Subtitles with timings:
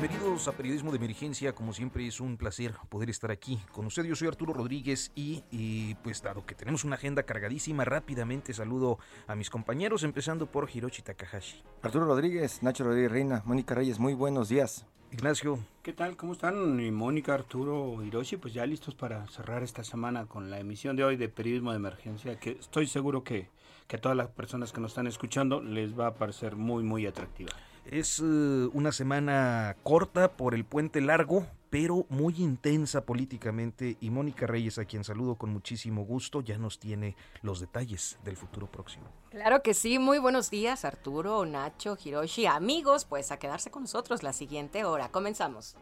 [0.00, 4.04] Bienvenidos a Periodismo de Emergencia, como siempre es un placer poder estar aquí con usted.
[4.04, 9.00] Yo soy Arturo Rodríguez y, y, pues dado que tenemos una agenda cargadísima, rápidamente saludo
[9.26, 11.64] a mis compañeros, empezando por Hiroshi Takahashi.
[11.82, 14.86] Arturo Rodríguez, Nacho Rodríguez Reina, Mónica Reyes, muy buenos días.
[15.10, 15.58] Ignacio.
[15.82, 16.16] ¿Qué tal?
[16.16, 16.78] ¿Cómo están?
[16.78, 21.02] Y Mónica, Arturo, Hiroshi, pues ya listos para cerrar esta semana con la emisión de
[21.02, 23.48] hoy de Periodismo de Emergencia, que estoy seguro que,
[23.88, 27.04] que a todas las personas que nos están escuchando les va a parecer muy, muy
[27.04, 27.50] atractiva.
[27.90, 34.46] Es uh, una semana corta por el puente largo, pero muy intensa políticamente y Mónica
[34.46, 39.06] Reyes, a quien saludo con muchísimo gusto, ya nos tiene los detalles del futuro próximo.
[39.30, 44.22] Claro que sí, muy buenos días Arturo, Nacho, Hiroshi, amigos, pues a quedarse con nosotros
[44.22, 45.08] la siguiente hora.
[45.08, 45.74] Comenzamos.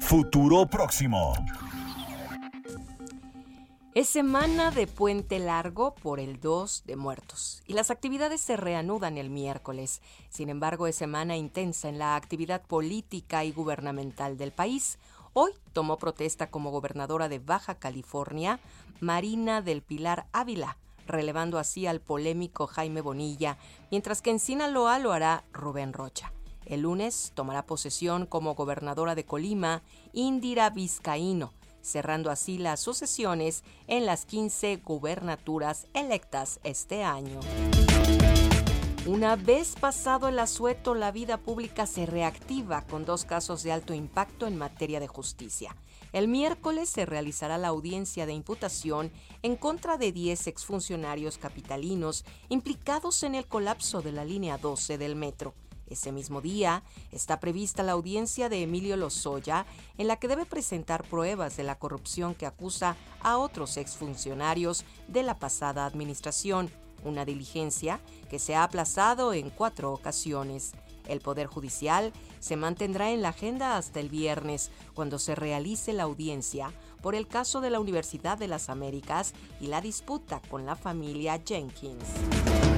[0.00, 1.32] Futuro próximo.
[3.94, 9.18] Es semana de puente largo por el 2 de muertos y las actividades se reanudan
[9.18, 10.02] el miércoles.
[10.30, 14.98] Sin embargo, es semana intensa en la actividad política y gubernamental del país.
[15.32, 18.58] Hoy tomó protesta como gobernadora de Baja California
[18.98, 23.58] Marina del Pilar Ávila, relevando así al polémico Jaime Bonilla,
[23.92, 26.32] mientras que en Sinaloa lo hará Rubén Rocha.
[26.66, 31.52] El lunes tomará posesión como gobernadora de Colima Indira Vizcaíno
[31.84, 37.40] cerrando así las sucesiones en las 15 gubernaturas electas este año.
[39.06, 43.92] Una vez pasado el asueto, la vida pública se reactiva con dos casos de alto
[43.92, 45.76] impacto en materia de justicia.
[46.14, 49.12] El miércoles se realizará la audiencia de imputación
[49.42, 55.16] en contra de 10 exfuncionarios capitalinos implicados en el colapso de la línea 12 del
[55.16, 55.52] metro.
[55.86, 59.66] Ese mismo día está prevista la audiencia de Emilio Lozoya,
[59.98, 65.22] en la que debe presentar pruebas de la corrupción que acusa a otros exfuncionarios de
[65.22, 66.70] la pasada administración,
[67.04, 68.00] una diligencia
[68.30, 70.72] que se ha aplazado en cuatro ocasiones.
[71.06, 76.04] El Poder Judicial se mantendrá en la agenda hasta el viernes, cuando se realice la
[76.04, 76.72] audiencia
[77.02, 81.42] por el caso de la Universidad de las Américas y la disputa con la familia
[81.44, 82.73] Jenkins.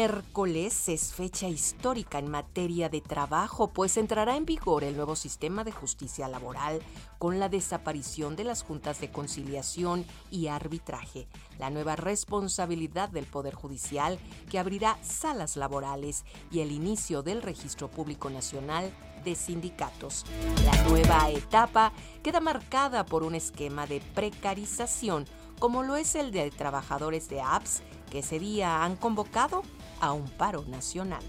[0.00, 5.62] Miércoles es fecha histórica en materia de trabajo, pues entrará en vigor el nuevo sistema
[5.62, 6.80] de justicia laboral
[7.18, 11.28] con la desaparición de las juntas de conciliación y arbitraje,
[11.58, 14.18] la nueva responsabilidad del Poder Judicial
[14.48, 18.90] que abrirá salas laborales y el inicio del Registro Público Nacional
[19.22, 20.24] de Sindicatos.
[20.64, 25.26] La nueva etapa queda marcada por un esquema de precarización,
[25.58, 29.62] como lo es el de trabajadores de apps que ese día han convocado
[30.00, 31.22] a un paro nacional.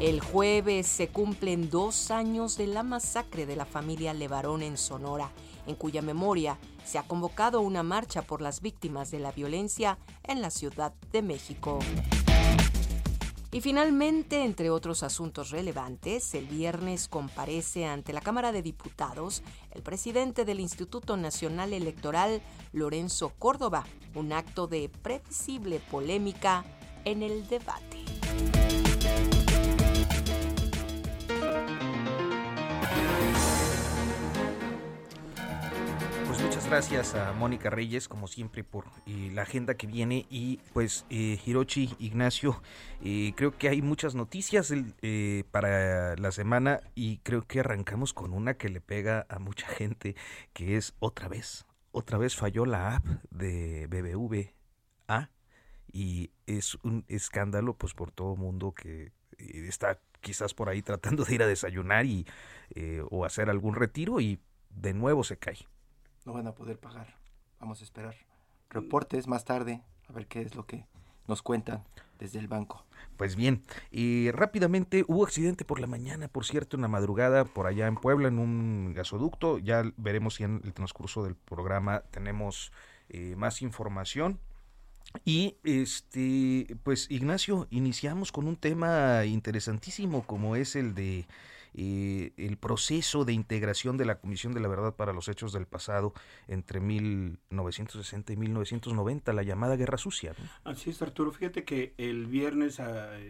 [0.00, 5.32] El jueves se cumplen dos años de la masacre de la familia Levarón en Sonora,
[5.66, 10.40] en cuya memoria se ha convocado una marcha por las víctimas de la violencia en
[10.40, 11.80] la Ciudad de México.
[13.50, 19.42] Y finalmente, entre otros asuntos relevantes, el viernes comparece ante la Cámara de Diputados
[19.72, 22.42] el presidente del Instituto Nacional Electoral,
[22.72, 26.64] Lorenzo Córdoba, un acto de previsible polémica
[27.10, 28.04] en el debate.
[36.26, 40.26] Pues muchas gracias a Mónica Reyes, como siempre, por eh, la agenda que viene.
[40.28, 42.60] Y pues, eh, Hirochi, Ignacio,
[43.02, 44.70] eh, creo que hay muchas noticias
[45.00, 49.66] eh, para la semana y creo que arrancamos con una que le pega a mucha
[49.66, 50.14] gente,
[50.52, 51.64] que es otra vez.
[51.90, 55.30] Otra vez falló la app de BBVA
[55.98, 61.24] y es un escándalo pues por todo mundo que eh, está quizás por ahí tratando
[61.24, 62.24] de ir a desayunar y
[62.76, 64.40] eh, o hacer algún retiro y
[64.70, 65.58] de nuevo se cae.
[66.24, 67.16] No van a poder pagar.
[67.58, 68.14] Vamos a esperar
[68.70, 70.86] reportes más tarde a ver qué es lo que
[71.26, 71.82] nos cuentan
[72.20, 72.86] desde el banco.
[73.16, 77.66] Pues bien, y rápidamente hubo accidente por la mañana, por cierto, en la madrugada, por
[77.66, 79.58] allá en Puebla, en un gasoducto.
[79.58, 82.70] Ya veremos si en el transcurso del programa tenemos
[83.08, 84.38] eh, más información.
[85.24, 91.26] Y este, pues Ignacio, iniciamos con un tema interesantísimo como es el de
[91.74, 95.66] eh, el proceso de integración de la Comisión de la Verdad para los Hechos del
[95.66, 96.12] Pasado
[96.46, 100.34] entre 1960 y 1990, la llamada Guerra Sucia.
[100.64, 101.30] Así es, Arturo.
[101.30, 102.80] Fíjate que el viernes,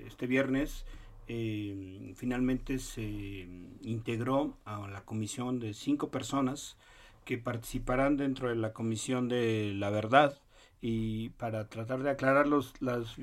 [0.07, 0.85] este viernes,
[1.27, 3.49] eh, finalmente se
[3.83, 6.77] integró a la comisión de cinco personas
[7.25, 10.41] que participarán dentro de la Comisión de la Verdad
[10.81, 13.17] y para tratar de aclarar los, las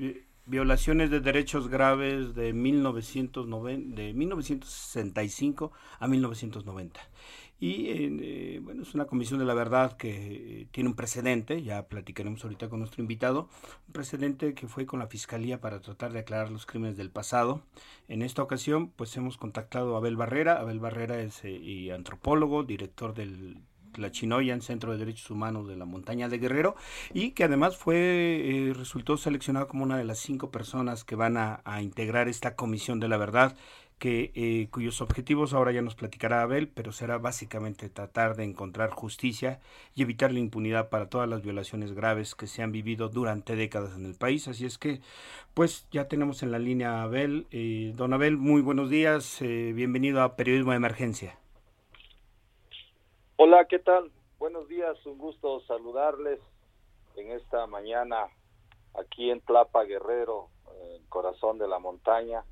[0.46, 7.00] violaciones de derechos graves de, 1990, de 1965 a 1990.
[7.58, 12.44] Y eh, bueno, es una comisión de la verdad que tiene un precedente, ya platicaremos
[12.44, 13.48] ahorita con nuestro invitado,
[13.86, 17.62] un precedente que fue con la Fiscalía para tratar de aclarar los crímenes del pasado.
[18.08, 20.60] En esta ocasión, pues hemos contactado a Abel Barrera.
[20.60, 23.62] Abel Barrera es eh, antropólogo, director del
[23.98, 26.76] la Chinoyan, Centro de Derechos Humanos de la Montaña de Guerrero,
[27.12, 31.36] y que además fue, eh, resultó seleccionado como una de las cinco personas que van
[31.36, 33.56] a, integrar esta Comisión de la Verdad,
[33.98, 38.90] que, eh, cuyos objetivos ahora ya nos platicará Abel, pero será básicamente tratar de encontrar
[38.90, 39.60] justicia
[39.94, 43.96] y evitar la impunidad para todas las violaciones graves que se han vivido durante décadas
[43.96, 44.48] en el país.
[44.48, 45.00] Así es que,
[45.54, 47.46] pues ya tenemos en la línea a Abel.
[47.50, 51.38] Eh, don Abel, muy buenos días, bienvenido a Periodismo de Emergencia.
[53.38, 54.10] Hola, ¿qué tal?
[54.38, 56.40] Buenos días, un gusto saludarles
[57.16, 58.28] en esta mañana
[58.94, 60.48] aquí en Tlapa Guerrero,
[60.94, 62.44] en corazón de la montaña.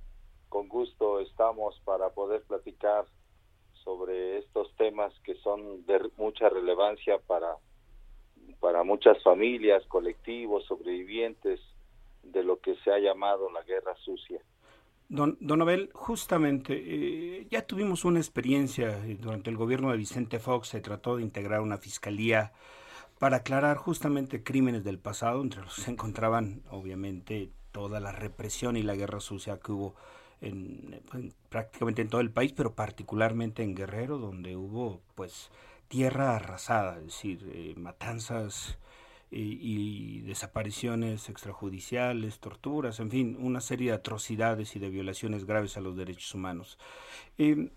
[0.50, 3.06] Con gusto estamos para poder platicar
[3.82, 7.56] sobre estos temas que son de mucha relevancia para,
[8.60, 11.60] para muchas familias, colectivos, sobrevivientes
[12.22, 14.42] de lo que se ha llamado la guerra sucia.
[15.14, 20.40] Don, don Abel, justamente, eh, ya tuvimos una experiencia eh, durante el gobierno de Vicente
[20.40, 22.52] Fox, se trató de integrar una fiscalía
[23.20, 28.76] para aclarar justamente crímenes del pasado, entre los que se encontraban obviamente toda la represión
[28.76, 29.94] y la guerra sucia que hubo
[30.40, 31.00] en,
[31.48, 35.52] prácticamente en todo el país, pero particularmente en Guerrero, donde hubo pues
[35.86, 38.78] tierra arrasada, es decir, eh, matanzas
[39.30, 45.80] y, desapariciones extrajudiciales, torturas, en fin, una serie de atrocidades y de violaciones graves a
[45.80, 46.78] los derechos humanos.
[47.38, 47.70] Eh,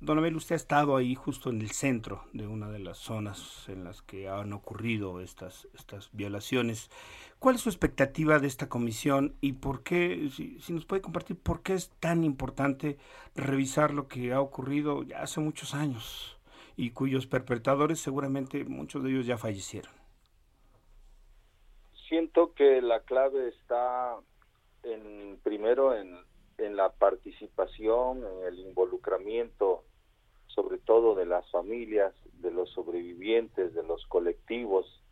[0.00, 3.64] don Abel, usted ha estado ahí justo en el centro de una de las zonas
[3.68, 6.90] en las que han ocurrido estas, estas violaciones.
[7.38, 11.36] ¿Cuál es su expectativa de esta comisión y por qué, si, si, nos puede compartir,
[11.38, 12.98] por qué es tan importante
[13.34, 16.38] revisar lo que ha ocurrido ya hace muchos años
[16.76, 19.97] y cuyos perpetradores seguramente muchos de ellos ya fallecieron?
[22.08, 24.16] Siento que la clave está
[24.82, 26.16] en primero en,
[26.58, 29.84] en la participación, en el involucramiento,
[30.46, 35.02] sobre todo de las familias, de los sobrevivientes, de los colectivos,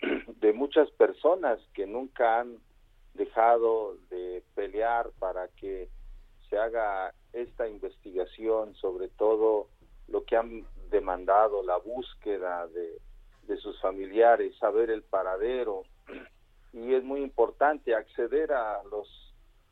[0.40, 2.58] de muchas personas que nunca han
[3.14, 5.88] dejado de pelear para que
[6.48, 9.68] se haga esta investigación, sobre todo
[10.08, 12.98] lo que han demandado, la búsqueda de,
[13.46, 15.84] de sus familiares, saber el paradero,
[16.72, 19.08] y es muy importante acceder a los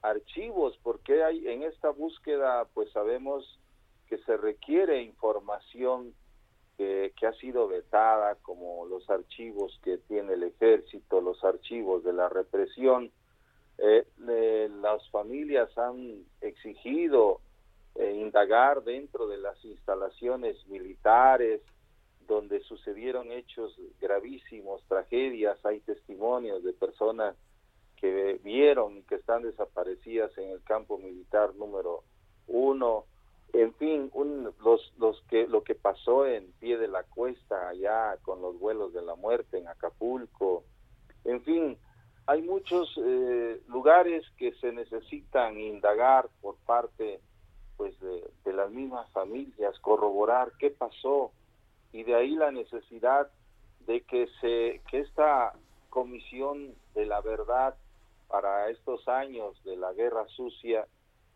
[0.03, 3.59] archivos porque hay en esta búsqueda pues sabemos
[4.09, 6.15] que se requiere información
[6.77, 12.15] que, que, ha sido vetada como los archivos que tiene el ejército, los archivos de
[12.15, 13.13] la represión.
[13.79, 14.07] Eh,
[14.83, 17.41] las familias han exigido
[17.95, 21.61] eh, indagar dentro de las instalaciones militares,
[22.31, 27.35] donde sucedieron hechos gravísimos, tragedias, hay testimonios de personas
[27.97, 32.05] que vieron y que están desaparecidas en el campo militar número
[32.47, 33.05] uno,
[33.53, 34.13] en fin,
[34.63, 38.93] los, los que, lo que pasó en pie de la cuesta allá con los vuelos
[38.93, 40.63] de la muerte en Acapulco,
[41.25, 41.77] en fin,
[42.27, 47.21] hay muchos eh, lugares que se necesitan indagar por parte
[47.77, 51.33] pues de, de las mismas familias, corroborar qué pasó,
[51.93, 53.31] y de ahí la necesidad
[53.87, 55.53] de que se que esta
[55.89, 57.75] comisión de la verdad
[58.29, 60.87] para estos años de la guerra sucia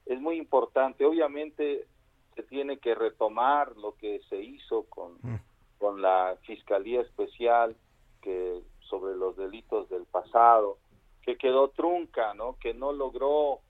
[0.06, 1.86] es muy importante obviamente
[2.34, 5.40] se tiene que retomar lo que se hizo con mm.
[5.78, 7.76] con la fiscalía especial
[8.22, 10.78] que sobre los delitos del pasado
[11.22, 13.60] que quedó trunca no que no logró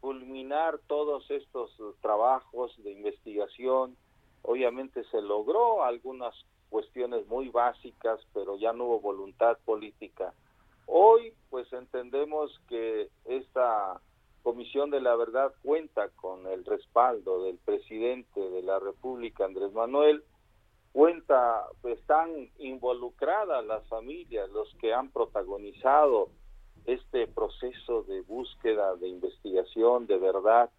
[0.00, 1.70] culminar todos estos
[2.00, 3.96] trabajos de investigación
[4.42, 6.34] Obviamente se logró algunas
[6.68, 10.32] cuestiones muy básicas, pero ya no hubo voluntad política
[10.86, 14.00] Hoy pues entendemos que esta
[14.42, 20.24] Comisión de la Verdad cuenta con el respaldo del presidente de la República, Andrés Manuel,
[20.92, 26.30] cuenta, están involucradas las familias, los que han protagonizado
[26.84, 30.70] este proceso de búsqueda, de investigación, de verdad,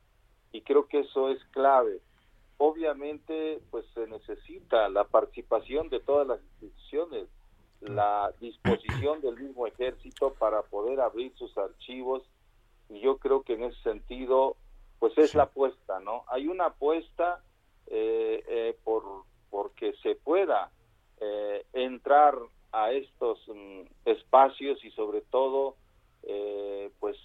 [0.51, 2.01] y creo que eso es clave.
[2.65, 7.27] Obviamente, pues se necesita la participación de todas las instituciones,
[7.81, 12.23] la disposición del mismo ejército para poder abrir sus archivos,
[12.87, 14.55] y yo creo que en ese sentido,
[14.97, 16.23] pues es la apuesta, ¿no?
[16.29, 17.43] Hay una apuesta
[17.87, 19.03] eh, eh, por
[19.49, 20.71] porque se pueda
[21.19, 22.37] eh, entrar
[22.71, 25.75] a estos mm, espacios y sobre todo
[26.23, 27.17] eh, pues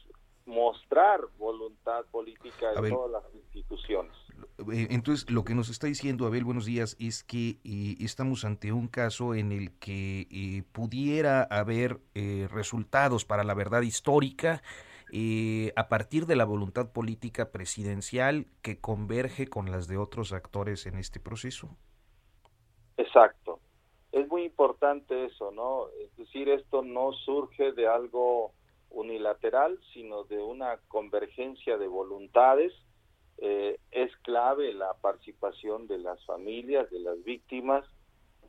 [0.46, 4.16] mostrar voluntad política en todas las instituciones.
[4.72, 7.58] Eh, entonces, lo que nos está diciendo Abel, buenos días, es que
[8.00, 12.00] estamos ante un caso en el que pudiera haber
[12.50, 14.62] resultados para la verdad histórica
[15.76, 20.98] a partir de la voluntad política presidencial que converge con las de otros actores en
[20.98, 21.76] este proceso.
[22.98, 23.60] Exacto.
[24.10, 25.88] Es muy importante eso, ¿no?
[26.02, 28.52] Es decir, esto no surge de algo
[28.90, 32.72] unilateral, sino de una convergencia de voluntades.
[33.40, 37.84] Eh, es clave la participación de las familias, de las víctimas.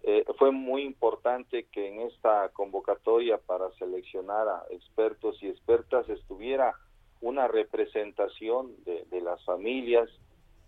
[0.03, 6.73] Eh, fue muy importante que en esta convocatoria para seleccionar a expertos y expertas estuviera
[7.21, 10.09] una representación de, las familias,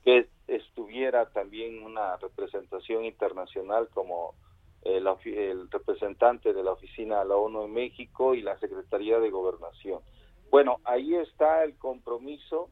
[0.03, 4.35] que estuviera también una representación internacional como
[4.81, 9.29] el, el, representante de la oficina de la ONU en México y la Secretaría de
[9.29, 10.01] Gobernación.
[10.49, 12.69] Bueno, ahí está el compromiso.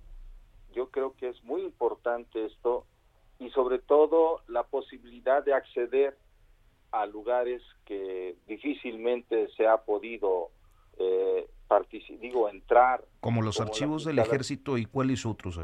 [0.74, 2.86] Yo creo que es muy importante esto
[3.40, 6.18] y sobre todo la posibilidad de acceder
[6.92, 10.50] a lugares que difícilmente se ha podido
[10.98, 11.48] eh,
[12.20, 15.60] digo entrar como los archivos del ejército y cuáles otros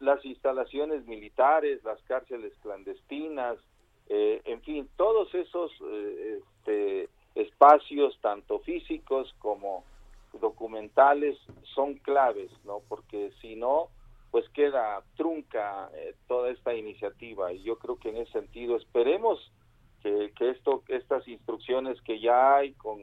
[0.00, 3.58] las instalaciones militares, las cárceles clandestinas,
[4.08, 9.84] eh, en fin, todos esos eh, este, espacios, tanto físicos como
[10.40, 11.36] documentales,
[11.74, 12.80] son claves, ¿no?
[12.88, 13.88] Porque si no,
[14.30, 19.52] pues queda trunca eh, toda esta iniciativa y yo creo que en ese sentido esperemos
[20.02, 23.00] que, que esto, estas instrucciones que ya hay con,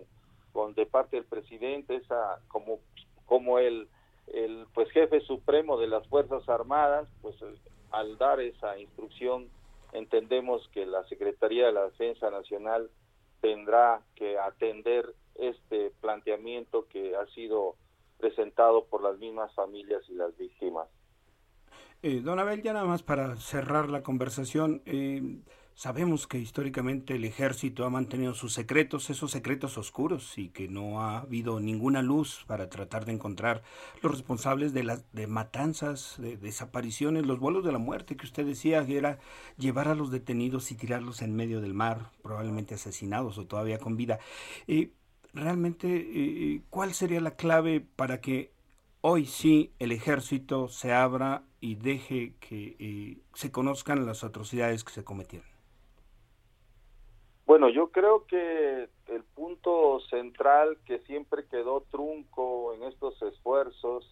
[0.54, 2.80] con de parte del presidente, esa como
[3.26, 3.88] como el
[4.28, 7.36] el pues jefe supremo de las Fuerzas Armadas, pues
[7.92, 9.48] al dar esa instrucción
[9.94, 12.90] entendemos que la Secretaría de la Defensa Nacional
[13.42, 17.76] tendrá que atender este planteamiento que ha sido
[18.18, 20.88] presentado por las mismas familias y las víctimas.
[22.08, 25.40] Eh, don Abel, ya nada más para cerrar la conversación, eh,
[25.78, 31.02] Sabemos que históricamente el ejército ha mantenido sus secretos, esos secretos oscuros, y que no
[31.02, 33.62] ha habido ninguna luz para tratar de encontrar
[34.02, 38.86] los responsables de las matanzas, de desapariciones, los vuelos de la muerte que usted decía
[38.86, 39.20] que era
[39.58, 43.98] llevar a los detenidos y tirarlos en medio del mar, probablemente asesinados o todavía con
[43.98, 44.20] vida.
[44.68, 44.92] Eh,
[45.34, 48.54] realmente, eh, ¿cuál sería la clave para que
[49.02, 54.92] hoy sí el ejército se abra y deje que eh, se conozcan las atrocidades que
[54.92, 55.50] se cometieron?
[57.48, 64.08] Bueno, yo creo que el punto central que siempre quedó trunco en estos esfuerzos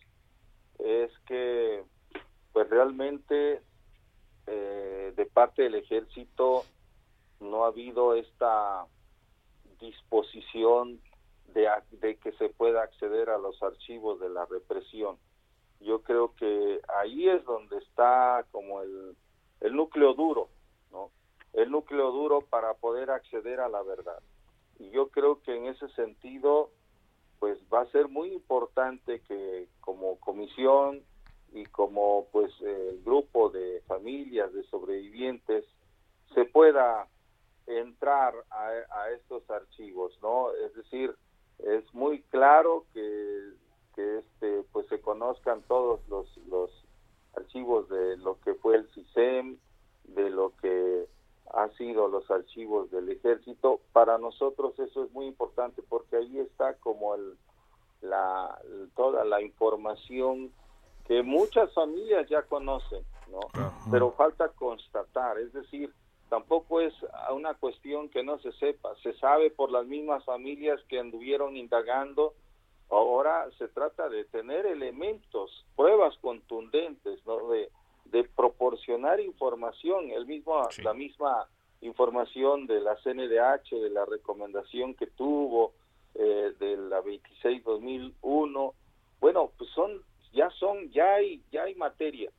[0.80, 1.84] es que
[2.54, 3.62] pues realmente
[4.48, 6.64] eh, de parte del ejército
[7.40, 8.88] no ha habido esta
[9.80, 11.00] disposición
[11.54, 11.68] de,
[12.02, 15.20] de que se pueda acceder a los archivos de la represión.
[15.84, 19.16] Yo creo que ahí es donde está como el,
[19.62, 20.50] el núcleo duro
[21.54, 24.22] el núcleo duro para poder acceder a la verdad.
[24.80, 26.72] Y yo creo que en ese sentido,
[27.40, 31.04] pues va a ser muy importante que como comisión
[31.52, 35.63] y como pues el grupo de familias de sobrevivientes
[36.34, 37.08] se pueda
[37.68, 40.52] entrar a, estos archivos, ¿no?
[40.54, 41.16] Es decir,
[41.60, 43.54] es muy claro que,
[43.96, 46.72] que este pues se conozcan todos los, los
[47.36, 49.58] archivos de lo que fue el CISEM,
[50.06, 51.08] de lo que
[51.54, 53.80] ha sido los archivos del ejército.
[53.92, 57.38] Para nosotros eso es muy importante porque ahí está como el,
[58.02, 58.60] la,
[58.96, 60.52] toda la información
[61.08, 63.40] que muchas familias ya conocen, ¿no?
[63.92, 65.94] Pero falta constatar, es decir,
[66.30, 66.94] tampoco es
[67.32, 72.34] una cuestión que no se sepa, se sabe por las mismas familias que anduvieron indagando,
[72.98, 77.48] ahora se trata de tener elementos, pruebas contundentes, ¿no?
[77.50, 77.70] De,
[78.06, 81.48] de proporcionar información, el mismo, la misma
[81.82, 85.74] información de la CNDH, de la recomendación que tuvo,
[86.16, 88.74] eh, de la 26-2001.
[89.20, 92.32] Bueno, pues son, ya son, ya hay, ya hay materia.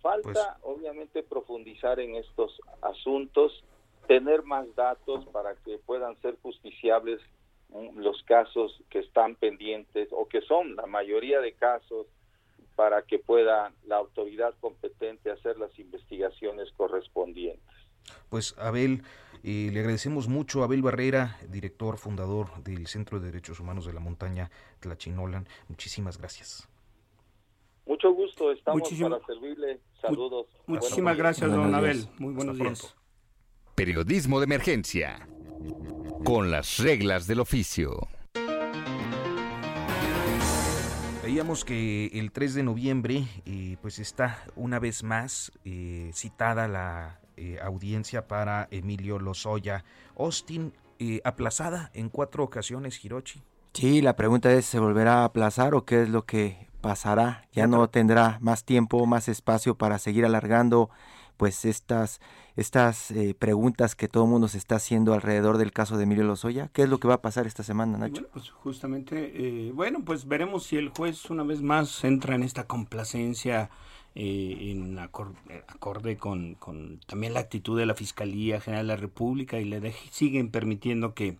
[0.00, 3.64] Falta, Pues- obviamente, profundizar en estos asuntos,
[4.06, 7.20] tener más datos para que puedan ser justiciables
[7.94, 12.06] los casos que están pendientes o que son la mayoría de casos
[12.74, 17.64] para que pueda la autoridad competente hacer las investigaciones correspondientes.
[18.28, 19.02] Pues Abel,
[19.42, 23.92] eh, le agradecemos mucho a Abel Barrera, director fundador del Centro de Derechos Humanos de
[23.92, 25.48] la Montaña Tlachinolan.
[25.68, 26.68] Muchísimas gracias.
[27.86, 29.80] Mucho gusto, estamos Muchísimo- para servirle.
[30.00, 30.46] Saludos.
[30.66, 32.06] Muchísimas gracias, don Abel.
[32.18, 32.80] Muy buenos Hasta días.
[32.80, 33.74] pronto.
[33.74, 35.26] Periodismo de emergencia.
[36.26, 38.08] Con las reglas del oficio.
[41.22, 47.20] Veíamos que el 3 de noviembre eh, pues está una vez más eh, citada la
[47.36, 49.84] eh, audiencia para Emilio Lozoya
[50.18, 53.40] Austin, eh, aplazada en cuatro ocasiones, Hirochi.
[53.74, 57.46] Sí, la pregunta es, ¿se volverá a aplazar o qué es lo que pasará?
[57.52, 60.90] Ya no tendrá más tiempo, más espacio para seguir alargando
[61.36, 62.20] pues estas,
[62.56, 66.24] estas eh, preguntas que todo el mundo se está haciendo alrededor del caso de Emilio
[66.24, 66.68] Lozoya.
[66.72, 68.12] ¿Qué es lo que va a pasar esta semana, Nacho?
[68.14, 69.32] Bueno, pues justamente,
[69.68, 73.70] eh, bueno, pues veremos si el juez una vez más entra en esta complacencia
[74.14, 78.94] eh, en acor- eh, acorde con, con también la actitud de la Fiscalía General de
[78.94, 81.36] la República y le dej- siguen permitiendo que,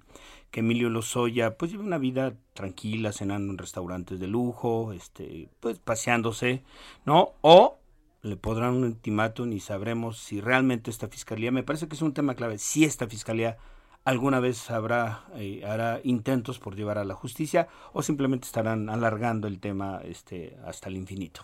[0.51, 5.79] que Emilio Lozoya pues lleve una vida tranquila, cenando en restaurantes de lujo, este, pues
[5.79, 6.63] paseándose,
[7.07, 7.31] ¿no?
[7.41, 7.79] O
[8.27, 12.13] le podrán un ultimátum y sabremos si realmente esta fiscalía, me parece que es un
[12.13, 13.57] tema clave, si esta fiscalía
[14.05, 19.47] alguna vez habrá eh, hará intentos por llevar a la justicia o simplemente estarán alargando
[19.47, 21.43] el tema este hasta el infinito.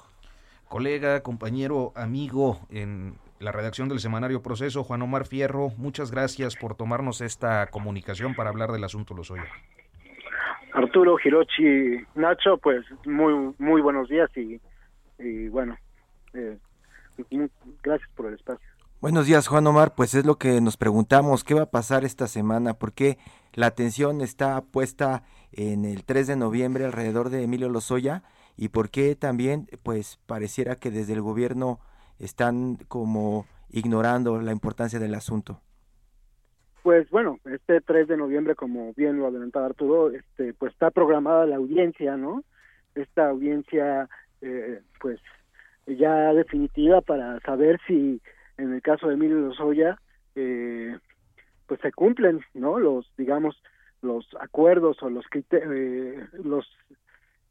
[0.69, 6.77] Colega, compañero, amigo en la redacción del semanario Proceso, Juan Omar Fierro, muchas gracias por
[6.77, 9.47] tomarnos esta comunicación para hablar del asunto Lozoya.
[10.73, 14.59] Arturo, Hirochi, Nacho, pues muy muy buenos días y,
[15.19, 15.77] y bueno,
[16.35, 16.57] eh,
[17.83, 18.67] gracias por el espacio.
[19.03, 19.95] Buenos días, Juan Omar.
[19.97, 22.75] Pues es lo que nos preguntamos, ¿qué va a pasar esta semana?
[22.75, 23.19] ¿Por qué
[23.53, 28.23] la atención está puesta en el 3 de noviembre alrededor de Emilio Lozoya?
[28.57, 31.81] ¿Y por qué también, pues, pareciera que desde el gobierno
[32.21, 35.61] están como ignorando la importancia del asunto?
[36.85, 41.47] Pues bueno, este 3 de noviembre, como bien lo adelantaba Arturo, este, pues está programada
[41.47, 42.45] la audiencia, ¿no?
[42.95, 44.09] Esta audiencia,
[44.41, 45.21] eh, pues
[45.87, 48.21] ya definitiva para saber si
[48.59, 49.99] en el caso de Emilio Lozoya,
[50.35, 50.97] eh,
[51.67, 52.79] pues se cumplen, ¿no?
[52.79, 53.61] Los, digamos,
[54.03, 56.67] los acuerdos o los eh, los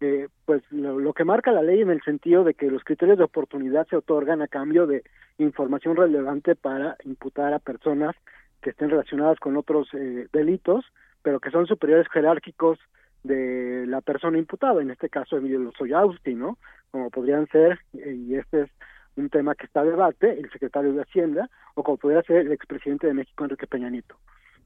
[0.02, 3.18] eh, pues lo, lo que marca la ley en el sentido de que los criterios
[3.18, 5.04] de oportunidad se otorgan a cambio de
[5.38, 8.16] información relevante para imputar a personas
[8.62, 10.86] que estén relacionadas con otros eh, delitos,
[11.22, 12.80] pero que son superiores jerárquicos
[13.24, 16.58] de la persona imputada, en este caso Emilio Lozoya Austin, ¿no?
[16.92, 18.70] Como podrían ser, eh, y este es
[19.16, 22.52] un tema que está a debate, el secretario de Hacienda, o como podría ser el
[22.52, 24.16] expresidente de México, Enrique Peña Nieto.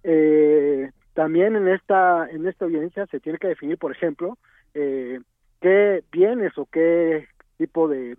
[0.03, 4.37] Eh, también en esta, en esta audiencia se tiene que definir, por ejemplo,
[4.73, 5.19] eh,
[5.61, 8.17] qué bienes o qué tipo de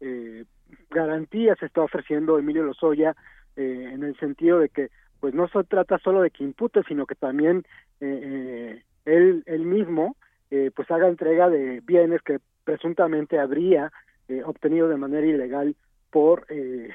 [0.00, 0.44] eh,
[0.90, 3.14] garantías está ofreciendo Emilio Lozoya
[3.56, 4.90] eh, en el sentido de que
[5.20, 7.64] pues no se trata solo de que impute, sino que también
[8.00, 10.16] eh, eh, él, él mismo
[10.50, 13.90] eh, pues haga entrega de bienes que presuntamente habría
[14.28, 15.74] eh, obtenido de manera ilegal
[16.10, 16.90] por eh,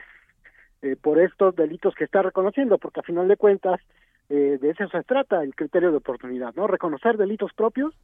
[0.84, 3.80] eh, por estos delitos que está reconociendo, porque a final de cuentas
[4.30, 6.68] eh, de eso se trata el criterio de oportunidad, ¿no?
[6.68, 7.96] Reconocer delitos propios,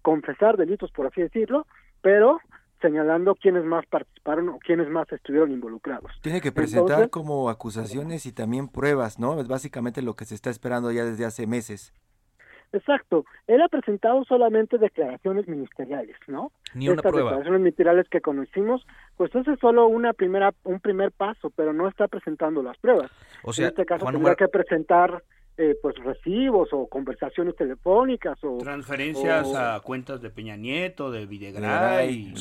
[0.00, 1.66] confesar delitos, por así decirlo,
[2.00, 2.40] pero
[2.80, 6.10] señalando quiénes más participaron o quiénes más estuvieron involucrados.
[6.22, 9.38] Tiene que presentar Entonces- como acusaciones y también pruebas, ¿no?
[9.40, 11.92] Es básicamente lo que se está esperando ya desde hace meses.
[12.72, 13.24] Exacto.
[13.46, 16.52] Él ha presentado solamente declaraciones ministeriales, ¿no?
[16.74, 17.30] Ni una Estas prueba.
[17.30, 21.88] declaraciones ministeriales que conocimos, pues ese es solo una primera, un primer paso, pero no
[21.88, 23.10] está presentando las pruebas.
[23.44, 25.22] O sea, en este caso Juan tendrá que presentar
[25.58, 31.26] eh, pues recibos o conversaciones telefónicas o Transferencias o- a cuentas de Peña Nieto, de
[31.26, 32.32] Videgaray,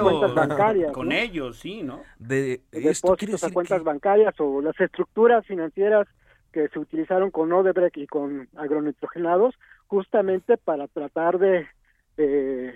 [0.00, 1.14] cuentas bancarias, con ¿no?
[1.14, 2.02] ellos, sí, ¿no?
[2.18, 6.08] de, esto depósitos a decir cuentas que- bancarias o las estructuras financieras
[6.52, 9.54] que se utilizaron con Odebrecht y con agronitrogenados
[9.86, 11.66] justamente para tratar de
[12.16, 12.74] eh,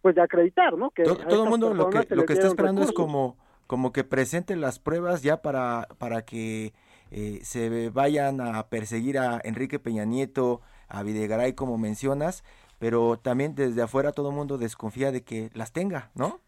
[0.00, 0.90] pues de acreditar, ¿no?
[0.90, 3.36] Que todo el mundo lo que, lo que está esperando es como,
[3.66, 6.72] como que presenten las pruebas ya para, para que
[7.10, 12.44] eh, se vayan a perseguir a Enrique Peña Nieto, a Videgaray como mencionas,
[12.78, 16.40] pero también desde afuera todo el mundo desconfía de que las tenga, ¿no?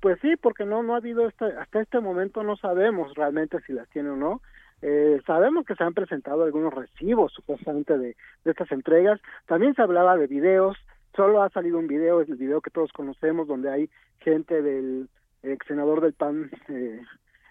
[0.00, 3.72] Pues sí, porque no no ha habido esta, hasta este momento no sabemos realmente si
[3.72, 4.42] las tiene o no.
[4.82, 9.20] Eh, sabemos que se han presentado algunos recibos supuestamente de, de estas entregas.
[9.46, 10.76] También se hablaba de videos.
[11.14, 13.90] Solo ha salido un video, es el video que todos conocemos, donde hay
[14.20, 15.08] gente del
[15.42, 17.00] ex senador del PAN, eh,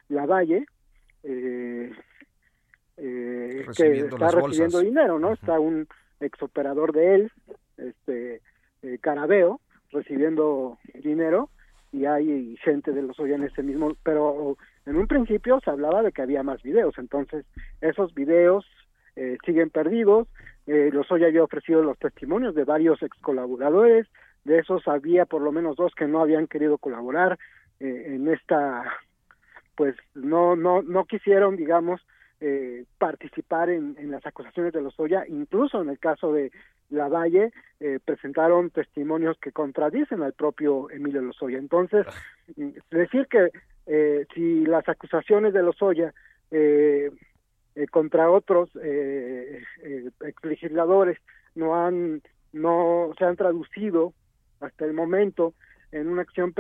[0.07, 0.65] Lavalle,
[1.23, 1.91] eh,
[2.97, 5.33] eh, que está recibiendo dinero, ¿no?
[5.33, 5.87] Está un
[6.19, 7.31] ex operador de él,
[7.77, 8.41] este
[8.81, 9.59] eh, Carabeo,
[9.91, 11.49] recibiendo dinero
[11.91, 16.12] y hay gente de los en ese mismo, pero en un principio se hablaba de
[16.12, 17.45] que había más videos, entonces
[17.82, 18.65] esos videos
[19.15, 20.28] eh, siguen perdidos,
[20.67, 24.08] eh, los hoy había ofrecido los testimonios de varios ex colaboradores,
[24.45, 27.38] de esos había por lo menos dos que no habían querido colaborar
[27.80, 28.84] eh, en esta,
[29.75, 32.02] pues no, no, no quisieron, digamos,
[32.41, 36.52] eh, participar en, en, las acusaciones de los Oya, incluso en el caso de
[36.89, 41.58] Lavalle, eh, presentaron testimonios que contradicen al propio Emilio Lozoya.
[41.58, 42.06] Entonces,
[42.56, 43.49] mm, decir que
[43.88, 46.13] eh, si las acusaciones de Lozoya
[46.52, 47.12] eh,
[47.75, 51.17] eh, contra otros eh, eh, ex legisladores
[51.56, 52.21] no han
[52.52, 54.13] no se han traducido
[54.60, 55.54] hasta el momento
[55.91, 56.54] en una acción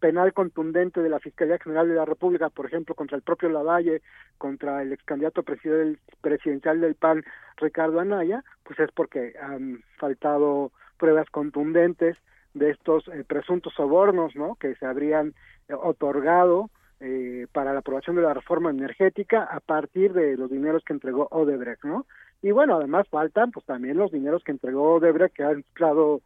[0.00, 4.02] penal contundente de la Fiscalía General de la República, por ejemplo, contra el propio Lavalle,
[4.38, 7.24] contra el ex candidato presidencial del PAN,
[7.56, 12.16] Ricardo Anaya, pues es porque han faltado pruebas contundentes
[12.54, 14.56] de estos eh, presuntos sobornos, ¿no?
[14.56, 15.34] Que se habrían
[15.68, 20.82] eh, otorgado eh, para la aprobación de la reforma energética a partir de los dineros
[20.84, 22.06] que entregó Odebrecht, ¿no?
[22.42, 26.20] Y bueno, además faltan, pues también los dineros que entregó Odebrecht que han estado,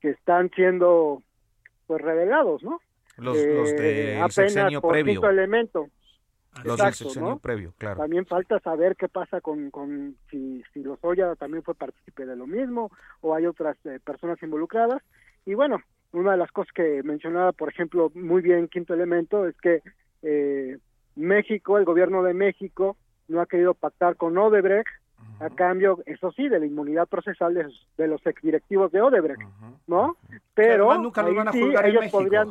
[0.00, 1.22] que están siendo
[1.92, 2.80] pues revelados, ¿no?
[3.18, 5.28] Los, eh, los de sexenio previo.
[5.28, 5.88] elemento.
[6.64, 7.38] Los Exacto, del sexenio ¿no?
[7.38, 7.98] previo, claro.
[7.98, 12.46] También falta saber qué pasa con, con si, si Lozoya también fue partícipe de lo
[12.46, 15.02] mismo o hay otras eh, personas involucradas.
[15.44, 19.56] Y bueno, una de las cosas que mencionaba, por ejemplo, muy bien Quinto Elemento, es
[19.58, 19.82] que
[20.22, 20.78] eh,
[21.16, 22.96] México, el gobierno de México,
[23.28, 24.88] no ha querido pactar con Odebrecht
[25.40, 27.66] a cambio, eso sí, de la inmunidad procesal de,
[27.98, 29.42] de los exdirectivos de Odebrecht,
[29.86, 30.16] ¿no?
[30.54, 32.50] Pero nunca los van a sí, juzgar en ellos podrían,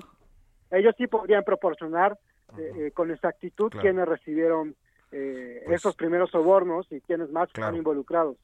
[0.71, 2.17] ellos sí podrían proporcionar
[2.57, 3.81] eh, eh, con exactitud Claro.
[3.81, 4.75] quienes recibieron
[5.13, 7.67] eh, Pues- esos primeros sobornos y quienes más Claro.
[7.69, 8.37] están involucrados.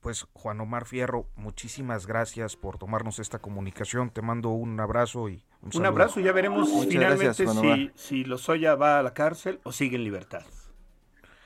[0.00, 4.10] Pues Juan Omar Fierro, muchísimas gracias por tomarnos esta comunicación.
[4.10, 5.88] Te mando un abrazo y un, Un saludo.
[5.88, 9.70] abrazo y ya veremos Muchas finalmente gracias, si, si Lozoya va a la cárcel o
[9.70, 10.42] sigue en libertad.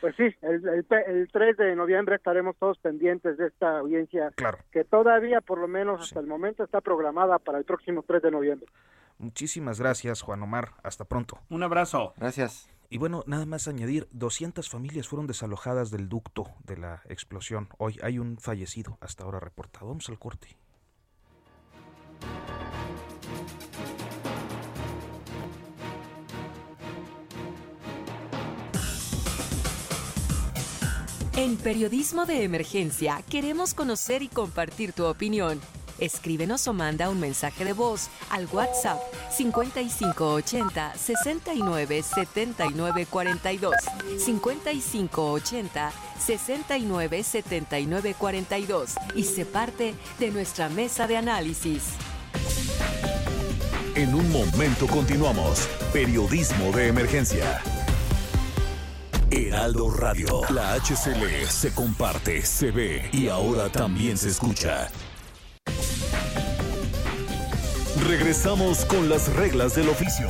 [0.07, 4.31] Pues sí, el, el, pe- el 3 de noviembre estaremos todos pendientes de esta audiencia
[4.37, 4.59] Claro.
[4.71, 6.25] que todavía, por lo menos hasta Sí.
[6.25, 8.69] el momento, está programada para el próximo 3 de noviembre.
[9.19, 10.75] Muchísimas gracias, Juan Omar.
[10.85, 11.41] Hasta pronto.
[11.51, 12.15] Un abrazo.
[12.19, 12.71] Gracias.
[12.89, 17.69] Y bueno, nada más añadir, 200 familias fueron desalojadas del ducto de la explosión.
[17.77, 19.89] Hoy hay un fallecido hasta ahora reportado.
[19.89, 20.57] Vamos al corte.
[31.37, 35.61] En Periodismo de Emergencia queremos conocer y compartir tu opinión.
[35.99, 38.99] Escríbenos o manda un mensaje de voz al WhatsApp
[39.31, 43.75] 5580 69 79 42.
[44.19, 51.83] 5580 69 79 42 y se parte de nuestra mesa de análisis.
[53.95, 55.69] En un momento continuamos.
[55.93, 57.61] Periodismo de emergencia.
[59.31, 60.43] Heraldo Radio.
[60.51, 64.89] La HCL se comparte, se ve y ahora también se escucha.
[68.07, 70.29] Regresamos con las reglas del oficio.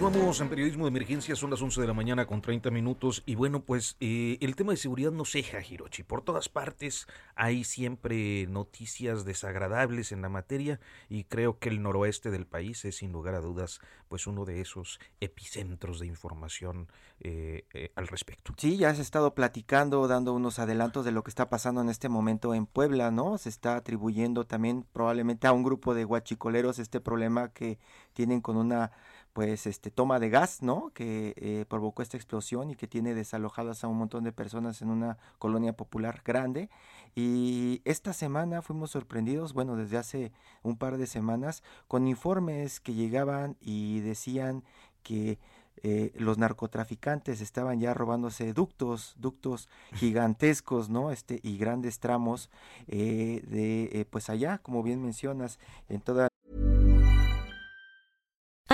[0.00, 3.34] Continuamos en periodismo de emergencia, son las 11 de la mañana con 30 minutos y
[3.34, 6.04] bueno, pues eh, el tema de seguridad no ceja, Hirochi.
[6.04, 12.30] Por todas partes hay siempre noticias desagradables en la materia y creo que el noroeste
[12.30, 16.88] del país es sin lugar a dudas pues uno de esos epicentros de información
[17.20, 18.54] eh, eh, al respecto.
[18.56, 21.90] Sí, ya se ha estado platicando, dando unos adelantos de lo que está pasando en
[21.90, 23.36] este momento en Puebla, ¿no?
[23.36, 27.78] Se está atribuyendo también probablemente a un grupo de guachicoleros este problema que
[28.14, 28.92] tienen con una
[29.40, 30.90] pues este toma de gas, ¿no?
[30.92, 34.90] Que eh, provocó esta explosión y que tiene desalojadas a un montón de personas en
[34.90, 36.68] una colonia popular grande.
[37.14, 42.92] Y esta semana fuimos sorprendidos, bueno, desde hace un par de semanas, con informes que
[42.92, 44.62] llegaban y decían
[45.02, 45.38] que
[45.82, 51.12] eh, los narcotraficantes estaban ya robándose ductos, ductos gigantescos, ¿no?
[51.12, 52.50] Este, y grandes tramos
[52.88, 56.29] eh, de, pues allá, como bien mencionas, en toda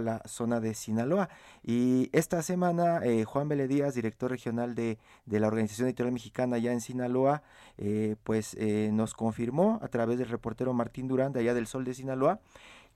[0.00, 1.28] La zona de Sinaloa.
[1.62, 6.56] Y esta semana, eh, Juan Vélez Díaz, director regional de, de la Organización Editorial Mexicana
[6.56, 7.42] allá en Sinaloa,
[7.78, 11.84] eh, pues eh, nos confirmó a través del reportero Martín Durán de allá del Sol
[11.84, 12.40] de Sinaloa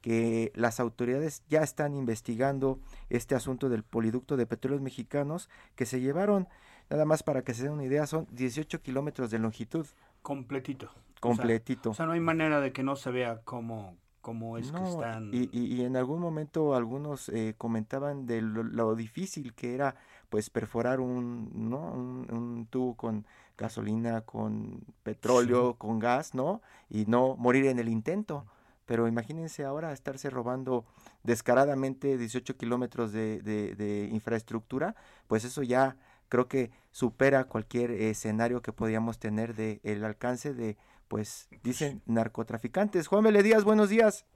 [0.00, 5.98] que las autoridades ya están investigando este asunto del poliducto de petróleos mexicanos que se
[5.98, 6.46] llevaron,
[6.90, 9.86] nada más para que se den una idea, son 18 kilómetros de longitud.
[10.20, 10.90] Completito.
[11.20, 11.92] Completito.
[11.92, 15.30] O sea, no hay manera de que no se vea cómo, cómo es que están...
[15.32, 19.94] y, y- y en algún momento algunos eh, comentaban de lo, lo difícil que era
[20.30, 21.78] pues perforar un, ¿no?
[21.92, 23.24] un, un tubo con
[23.56, 26.60] gasolina, con petróleo, con gas, ¿no?
[26.88, 28.46] Y no morir en el intento.
[28.86, 30.84] Pero imagínense ahora estarse robando
[31.22, 34.94] descaradamente 18 kilómetros de, de, de infraestructura,
[35.26, 35.96] pues eso ya
[36.28, 40.76] creo que supera cualquier escenario que podíamos tener de el alcance de,
[41.08, 43.08] pues, dicen narcotraficantes.
[43.08, 44.26] Juan Vélez Díaz, buenos días.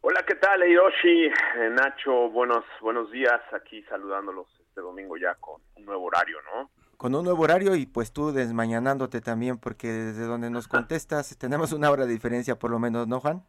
[0.00, 1.26] Hola, ¿qué tal, Hiroshi?
[1.26, 3.40] Eh, Nacho, buenos, buenos días.
[3.52, 6.70] Aquí saludándolos este domingo ya con un nuevo horario, ¿no?
[6.96, 11.72] con un nuevo horario y pues tú desmañanándote también porque desde donde nos contestas tenemos
[11.72, 13.42] una hora de diferencia por lo menos, ¿no, Juan?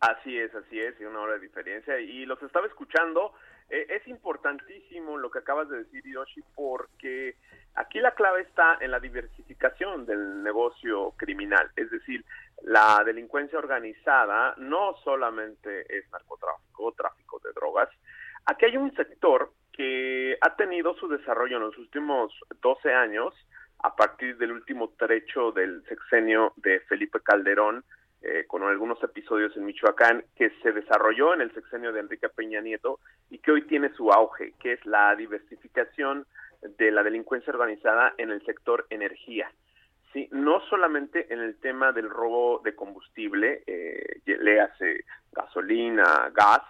[0.00, 1.98] Así es, así es, y una hora de diferencia.
[1.98, 3.32] Y los estaba escuchando.
[3.68, 7.36] Eh, es importantísimo lo que acabas de decir, Hiroshi, porque
[7.74, 11.70] aquí la clave está en la diversificación del negocio criminal.
[11.76, 12.24] Es decir,
[12.62, 17.88] la delincuencia organizada no solamente es narcotráfico tráfico de drogas.
[18.46, 23.34] Aquí hay un sector que ha tenido su desarrollo en los últimos 12 años
[23.82, 27.84] a partir del último trecho del sexenio de Felipe Calderón,
[28.26, 32.60] eh, con algunos episodios en Michoacán, que se desarrolló en el sexenio de Enrique Peña
[32.60, 32.98] Nieto
[33.30, 36.26] y que hoy tiene su auge, que es la diversificación
[36.78, 39.50] de la delincuencia organizada en el sector energía.
[40.12, 46.62] Sí, no solamente en el tema del robo de combustible, eh, léase gasolina, gas,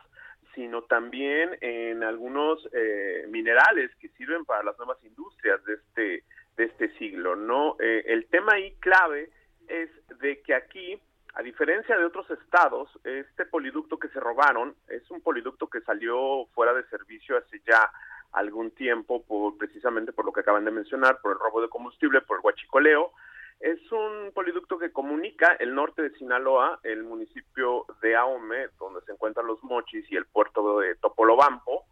[0.54, 6.24] sino también en algunos eh, minerales que sirven para las nuevas industrias de este
[6.56, 9.30] de este siglo no Eh, el tema ahí clave
[9.68, 9.90] es
[10.20, 10.98] de que aquí
[11.36, 16.46] a diferencia de otros estados este poliducto que se robaron es un poliducto que salió
[16.54, 17.90] fuera de servicio hace ya
[18.32, 22.22] algún tiempo por precisamente por lo que acaban de mencionar por el robo de combustible
[22.22, 23.12] por el huachicoleo.
[23.60, 29.12] Es un poliducto que comunica el norte de Sinaloa, el municipio de Ahome, donde se
[29.12, 31.84] encuentran los mochis, y el puerto de Topolobampo,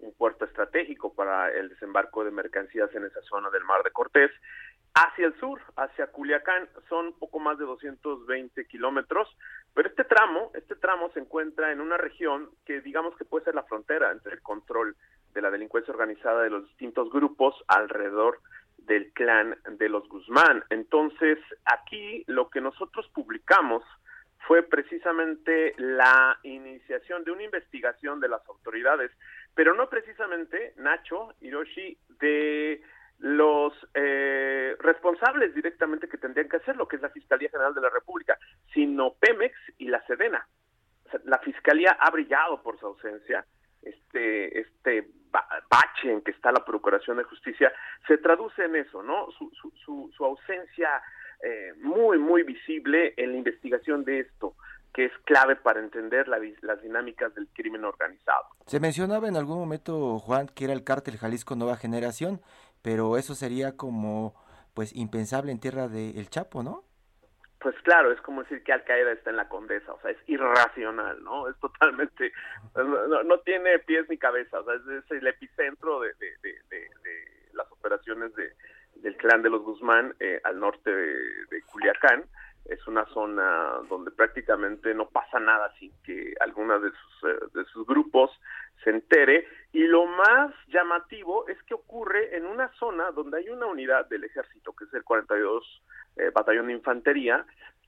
[0.00, 4.32] un puerto estratégico para el desembarco de mercancías en esa zona del Mar de Cortés,
[4.94, 9.28] hacia el sur, hacia Culiacán, son poco más de 220 kilómetros,
[9.74, 13.54] pero este tramo, este tramo se encuentra en una región que digamos que puede ser
[13.54, 14.96] la frontera entre el control
[15.32, 18.40] de la delincuencia organizada de los distintos grupos alrededor
[18.78, 20.64] del clan de los Guzmán.
[20.68, 23.82] Entonces, aquí lo que nosotros publicamos
[24.46, 29.10] fue precisamente la iniciación de una investigación de las autoridades,
[29.54, 32.82] pero no precisamente, Nacho, Hiroshi, de
[33.22, 37.80] los eh, responsables directamente que tendrían que hacer lo que es la Fiscalía General de
[37.80, 38.36] la República,
[38.74, 40.44] sino Pemex y la Sedena.
[41.24, 43.46] La Fiscalía ha brillado por su ausencia,
[43.80, 47.72] este, este ba- bache en que está la Procuración de Justicia,
[48.08, 49.30] se traduce en eso, ¿no?
[49.38, 50.90] Su, su, su, su ausencia
[51.44, 54.56] eh, muy, muy visible en la investigación de esto,
[54.92, 58.44] que es clave para entender la las dinámicas del crimen organizado.
[58.66, 62.40] Se mencionaba en algún momento, Juan, que era el cártel Jalisco Nueva Generación,
[62.82, 64.34] pero eso sería como
[64.74, 66.84] pues impensable en tierra de El Chapo, ¿no?
[67.60, 70.18] Pues claro, es como decir que Al Qaeda está en la Condesa, o sea, es
[70.26, 71.48] irracional, ¿no?
[71.48, 72.32] Es totalmente,
[73.24, 76.88] no, tiene pies ni cabeza, o sea, es, el epicentro de, de- de- de-
[77.52, 78.50] las operaciones de,
[78.96, 81.14] del clan de los Guzmán eh, al norte de,
[81.50, 82.24] de Culiacán.
[82.64, 87.64] Es una zona donde prácticamente no pasa nada sin que alguna de sus, eh, de
[87.66, 88.30] sus grupos
[88.82, 89.46] se entere.
[89.72, 94.24] Y lo más llamativo es que ocurre en una zona donde hay una unidad del
[94.24, 95.82] ejército, que es el 42
[96.16, 97.46] eh, Batallón de Infantería,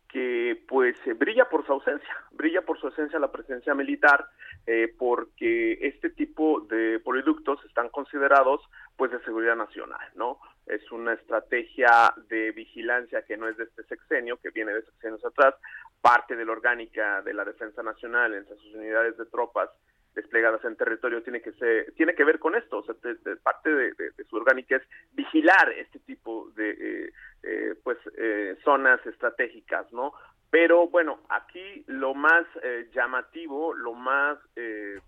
[0.08, 4.28] que pues eh, brilla por su ausencia, brilla por su ausencia la presencia militar,
[4.64, 8.62] eh, porque este tipo de poliductos están considerados
[8.96, 10.38] pues de seguridad nacional, ¿no?
[10.66, 15.24] Es una estrategia de vigilancia que no es de este sexenio, que viene de sexenios
[15.24, 15.56] atrás,
[16.00, 19.68] parte de la orgánica de la Defensa Nacional en sus unidades de tropas
[20.14, 23.70] desplegadas en territorio tiene que ser, tiene que ver con esto, o sea, de- parte
[23.74, 23.94] de,
[24.28, 30.12] su orgánica es vigilar este tipo de eh, eh, pues eh, zonas estratégicas, ¿no?
[30.50, 34.38] Pero bueno, aquí lo más eh, llamativo, lo más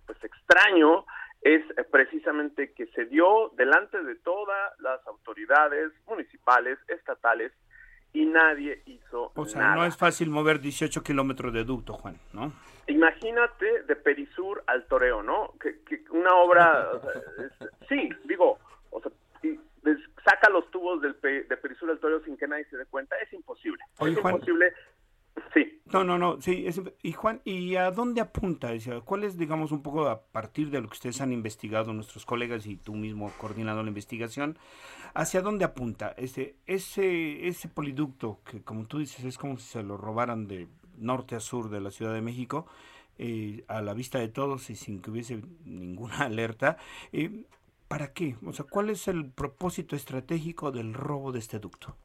[0.06, 1.04] pues extraño
[1.42, 7.52] es precisamente que se dio delante de todas las autoridades municipales, estatales,
[8.16, 9.74] y nadie hizo O sea, nada.
[9.76, 12.52] no es fácil mover 18 kilómetros de ducto, Juan, ¿no?
[12.88, 15.52] Imagínate de Perisur al Toreo, ¿no?
[15.60, 17.10] Que, que una obra, o sea,
[17.44, 18.58] es- sí, digo,
[18.90, 19.10] o sea,
[19.42, 19.58] y
[20.24, 23.32] saca los tubos del de Perisur al Toreo sin que nadie se dé cuenta, es
[23.32, 23.82] imposible.
[23.98, 24.34] Oye, es Juan.
[24.34, 24.72] imposible.
[25.54, 25.80] Sí.
[25.92, 26.64] No, no, no, sí.
[26.66, 28.70] es- y Juan, ¿y a dónde apunta?
[29.04, 32.66] ¿Cuál es, digamos, un poco a partir de lo que ustedes han investigado, nuestros colegas
[32.66, 34.58] y tú mismo coordinado la investigación,
[35.14, 39.82] hacia dónde apunta ese, ese, ese poliducto que, como tú dices, es como si se
[39.82, 40.68] lo robaran de
[40.98, 42.66] norte a sur de la Ciudad de México,
[43.18, 46.78] eh, a la vista de todos y sin que hubiese ninguna alerta?
[47.12, 47.44] eh,
[47.88, 48.36] ¿Para qué?
[48.44, 51.96] O sea, ¿cuál es el propósito estratégico del robo de este ducto?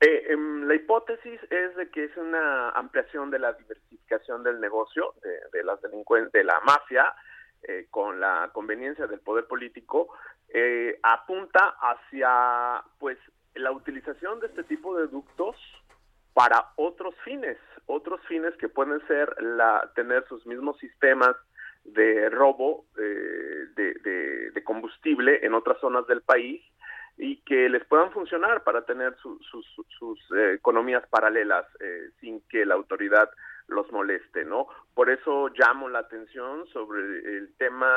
[0.00, 5.14] Eh, em, la hipótesis es de que es una ampliación de la diversificación del negocio,
[5.22, 7.14] de, de las de la mafia,
[7.62, 10.08] eh, con la conveniencia del poder político,
[10.50, 13.18] eh, apunta hacia pues
[13.54, 15.56] la utilización de este tipo de ductos
[16.34, 17.56] para otros fines,
[17.86, 21.34] otros fines que pueden ser la tener sus mismos sistemas
[21.84, 26.62] de robo eh, de- de combustible en otras zonas del país
[27.18, 29.66] y que les puedan funcionar para tener su- sus,
[29.98, 33.30] sus, eh, economías paralelas eh, sin que la autoridad
[33.68, 34.68] los moleste, ¿no?
[34.94, 37.90] Por eso llamo la atención sobre el tema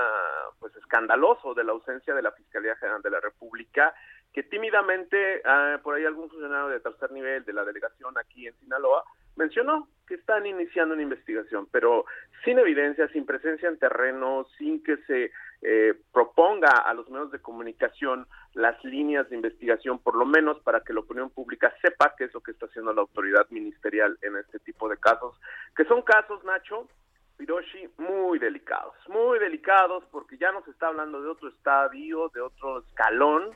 [0.60, 3.93] pues escandaloso de la ausencia de la Fiscalía General de la República,
[4.34, 8.55] que tímidamente ah, por ahí algún funcionario de tercer nivel de la delegación aquí en
[8.60, 9.03] Sinaloa
[9.36, 12.05] mencionó que están iniciando una investigación, pero
[12.43, 17.39] sin evidencia, sin presencia en terreno, sin que se eh, proponga a los medios de
[17.39, 22.26] comunicación las líneas de investigación, por lo menos para que la opinión pública sepa qué
[22.26, 25.36] es lo que está haciendo la autoridad ministerial en este tipo de casos,
[25.76, 26.88] que son casos, Nacho,
[27.39, 32.80] Hiroshi, muy delicados, muy delicados porque ya nos está hablando de otro estadio, de otro
[32.80, 33.50] escalón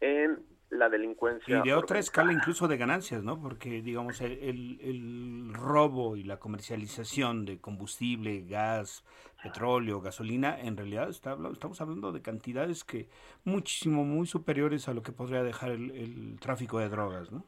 [0.00, 0.38] en
[0.70, 1.58] la delincuencia.
[1.58, 3.40] Y de otra escala incluso de ganancias, ¿no?
[3.40, 9.04] Porque, digamos, el, el- el robo y la comercialización de combustible, gas,
[9.50, 13.08] petróleo, gasolina, en realidad está, estamos hablando de cantidades que
[13.44, 17.44] muchísimo, muy superiores a lo que podría dejar el, el tráfico de drogas, ¿no?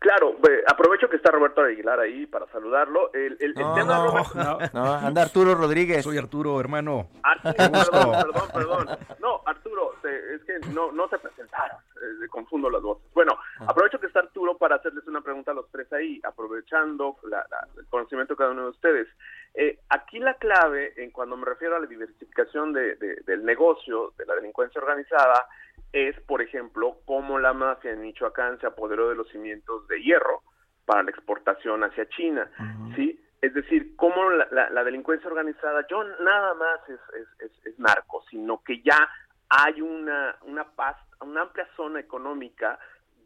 [0.00, 3.10] Claro, eh, aprovecho que está Roberto Aguilar ahí para saludarlo.
[3.14, 6.04] El, el- el No, tema, no, Roberto- no, anda Arturo Rodríguez.
[6.04, 7.08] Soy Arturo, hermano.
[7.22, 8.98] Arturo, perdón, perdón, perdón.
[9.20, 13.06] No, Arturo, te- es que no, no se presentaron, eh, confundo las voces.
[13.14, 17.46] Bueno, aprovecho que está Arturo para hacerles una pregunta a los tres ahí, aprovechando la-
[17.50, 19.08] la- el conocimiento de cada uno de ustedes.
[19.54, 24.12] Eh, aquí la clave, en cuando me refiero a la diversificación de- de- del negocio,
[24.18, 25.46] de la delincuencia organizada,
[25.92, 30.42] es, por ejemplo, cómo la mafia en Michoacán se apoderó de los cimientos de hierro
[30.84, 32.50] para la exportación hacia China,
[32.96, 33.20] ¿sí?
[33.40, 37.78] Es decir, cómo la, la- la delincuencia organizada, yo nada más es, es, es- es
[37.78, 39.08] narco, sino que ya
[39.50, 42.78] hay una, una, paz, una amplia zona económica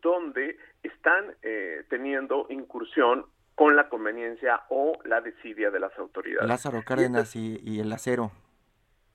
[0.03, 3.25] donde están eh, teniendo incursión
[3.59, 6.47] con la conveniencia o la desidia de las autoridades.
[6.47, 8.31] Lázaro Cárdenas y, y el acero.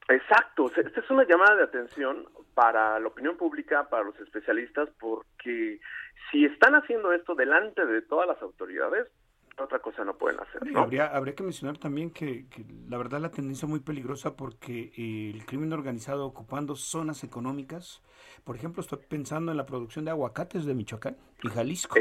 [0.09, 5.79] Exacto, esta es una llamada de atención para la opinión pública, para los especialistas, porque
[6.29, 9.07] si están haciendo esto delante de todas las autoridades,
[9.57, 10.61] otra cosa no pueden hacer.
[10.75, 14.91] Habría, habría que mencionar también que, que la verdad la tendencia es muy peligrosa porque
[14.95, 18.01] el crimen organizado ocupando zonas económicas,
[18.43, 21.95] por ejemplo, estoy pensando en la producción de aguacates de Michoacán y Jalisco,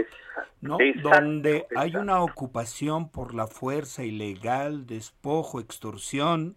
[0.61, 0.81] ¿no?
[0.81, 6.57] exacto, Donde hay una ocupación por la fuerza ilegal, despojo, extorsión,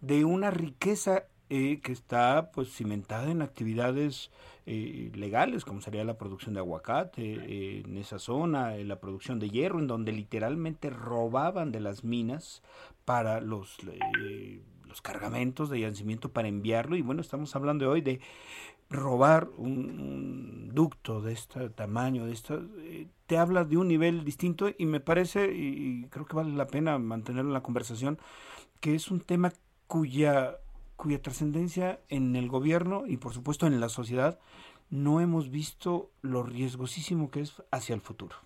[0.00, 4.30] de una riqueza eh, que está pues cimentada en actividades
[4.66, 9.38] eh, legales, como sería la producción de aguacate eh, en esa zona, eh, la producción
[9.38, 12.62] de hierro, en donde literalmente robaban de las minas
[13.04, 16.96] para los, eh, los cargamentos de yacimiento para enviarlo.
[16.96, 18.20] Y bueno, estamos hablando hoy de
[18.90, 22.60] robar un, un ducto de este tamaño, de esta,
[23.26, 26.66] te habla de un nivel distinto y me parece, y, y creo que vale la
[26.66, 28.18] pena mantenerlo en la conversación,
[28.80, 29.52] que es un tema
[29.86, 30.58] cuya,
[30.96, 34.38] cuya trascendencia en el gobierno y por supuesto en la sociedad
[34.90, 38.36] no hemos visto lo riesgosísimo que es hacia el futuro.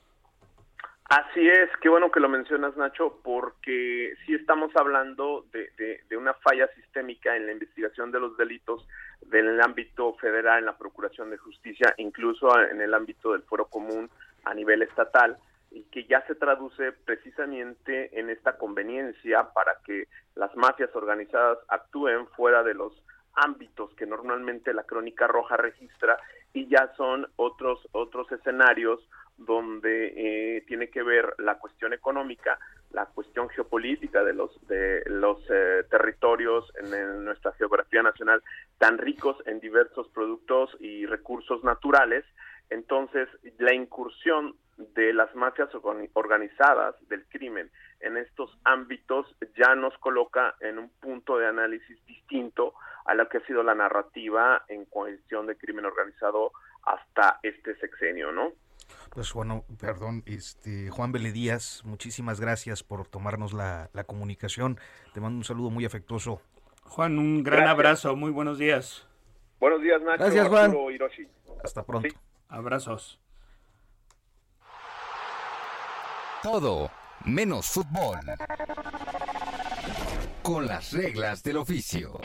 [1.10, 6.16] Así es, qué bueno que lo mencionas, Nacho, porque sí estamos hablando de, de- de
[6.16, 8.86] una falla sistémica en la investigación de los delitos
[9.22, 14.08] del ámbito federal, en la Procuración de Justicia, incluso en el ámbito del Foro Común
[14.44, 15.36] a nivel estatal,
[15.70, 22.26] y que ya se traduce precisamente en esta conveniencia para que las mafias organizadas actúen
[22.28, 22.92] fuera de los
[23.34, 26.18] ámbitos que normalmente la crónica roja registra
[26.52, 29.00] y ya son otros otros escenarios
[29.40, 32.58] donde eh, tiene que ver la cuestión económica,
[32.90, 38.42] la cuestión geopolítica de los de los eh, territorios en, nuestra geografía nacional
[38.78, 42.24] tan ricos en diversos productos y recursos naturales.
[42.68, 44.54] Entonces, la incursión
[44.94, 45.68] de las mafias
[46.14, 47.70] organizadas del crimen
[48.00, 49.26] en estos ámbitos
[49.56, 52.74] ya nos coloca en un punto de análisis distinto
[53.04, 56.52] a lo que ha sido la narrativa en cuestión de crimen organizado
[56.84, 58.52] hasta este sexenio, ¿no?
[59.10, 64.78] Pues bueno, perdón, este Juan Vélez Díaz, muchísimas gracias por tomarnos la, comunicación.
[65.12, 66.40] Te mando un saludo muy afectuoso.
[66.84, 69.06] Juan, un gran abrazo, muy buenos días.
[69.58, 70.24] Buenos días, Nacho.
[70.24, 70.74] Gracias, Juan.
[71.62, 72.08] Hasta pronto.
[72.48, 73.20] Abrazos.
[76.42, 76.90] Todo
[77.26, 78.18] menos fútbol.
[80.42, 82.18] Con las reglas del oficio.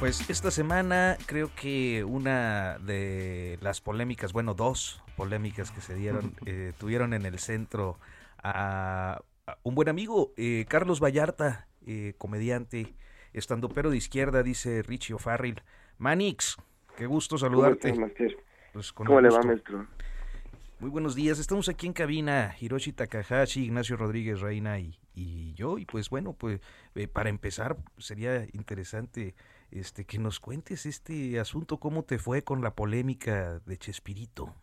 [0.00, 6.34] Pues esta semana creo que una de las polémicas, bueno, dos polémicas que se dieron,
[6.46, 8.00] eh, tuvieron en el centro
[8.42, 9.22] a,
[9.62, 12.96] un buen amigo, eh, Carlos Vallarta, eh, comediante,
[13.32, 15.62] estando pero de izquierda, dice Richie O'Farrill.
[15.98, 16.56] Manix,
[16.96, 17.92] qué gusto saludarte.
[17.94, 18.08] ¿Cómo,
[18.72, 19.86] pues ¿Cómo le va, maestro?
[20.82, 25.78] Muy buenos días, estamos aquí en cabina, Hiroshi Takahashi, Ignacio Rodríguez Reina y, y yo,
[25.78, 26.60] y pues bueno, pues
[27.12, 29.36] para empezar sería interesante
[29.70, 34.56] este, que nos cuentes este asunto, cómo te fue con la polémica de Chespirito.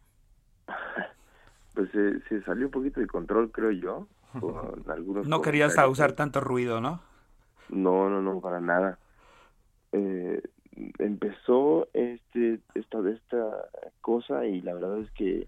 [1.74, 4.08] Pues se salió un poquito de control, creo yo,
[4.42, 5.26] con algunos...
[5.26, 7.02] No querías usar tanto ruido, ¿no?
[7.70, 9.00] No, no, no, para nada.
[9.94, 10.42] Eh,
[10.98, 13.70] empezó este esta esta
[14.02, 15.48] cosa y la verdad es que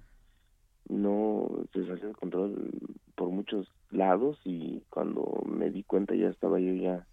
[0.90, 2.72] no se salió de control
[3.16, 7.06] por muchos lados y cuando me di cuenta ya estaba yo ya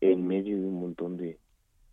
[0.00, 1.38] en medio de un montón de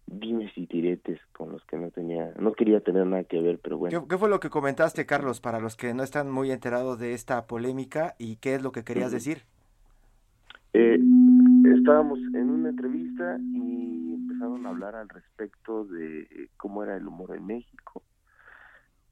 [0.07, 3.77] dimes y tiretes con los que no tenía, no quería tener nada que ver, pero
[3.77, 4.07] bueno.
[4.07, 7.45] ¿Qué, fue lo que comentaste, Carlos, para los que no están muy enterados de esta
[7.45, 9.43] polémica y qué es lo que querías decir?
[10.73, 10.99] Eh,
[11.75, 17.35] estábamos en una entrevista y empezaron a hablar al respecto de cómo era el humor
[17.35, 18.03] en México.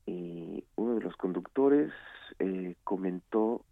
[0.07, 1.91] Y uno de los conductores
[2.39, 3.63] eh, comentó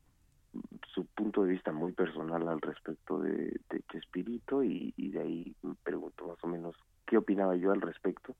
[0.93, 5.75] su punto de vista muy personal al respecto de, de Chespirito y, de ahí me
[5.83, 6.75] preguntó más o menos
[7.05, 8.35] qué opinaba yo al respecto.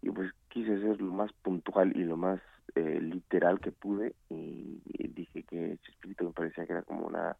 [0.00, 2.40] Y pues quise ser lo más puntual y lo más
[2.74, 7.36] eh, literal que pude y, dije que Chespirito me parecía que era como una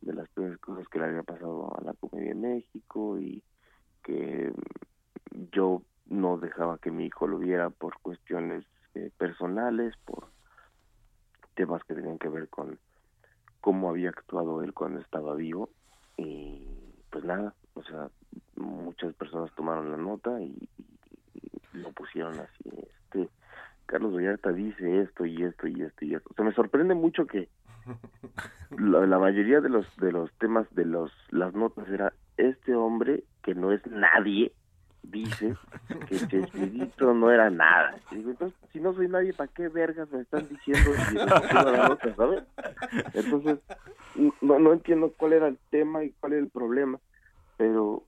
[0.00, 3.42] de las peores cosas que le había pasado a la comedia en México y
[4.02, 4.52] que
[5.52, 8.64] yo no dejaba que mi hijo lo viera por cuestiones
[8.94, 10.26] eh, personales, por
[11.54, 12.78] temas que tenían que ver con
[13.60, 15.70] cómo había actuado él cuando estaba vivo
[16.16, 16.66] y
[17.10, 18.08] pues nada, o sea,
[18.56, 20.68] muchas personas tomaron la nota y,
[21.72, 23.28] lo pusieron así, este,
[23.86, 26.28] Carlos Vallarta dice esto y esto y esto y esto.
[26.30, 27.48] O sea, me sorprende mucho que
[28.76, 33.54] la, la, mayoría los de los temas de los las notas era este hombre que
[33.54, 34.52] no es nadie
[35.02, 35.54] dice
[36.08, 37.96] que Chespirito no era nada.
[38.10, 40.90] Entonces, si no soy nadie, ¿para qué vergas me están diciendo
[41.54, 42.44] la nota, ¿sabes?
[43.14, 43.58] Entonces,
[44.40, 46.98] no, no entiendo cuál era el tema y cuál era el problema,
[47.56, 48.04] pero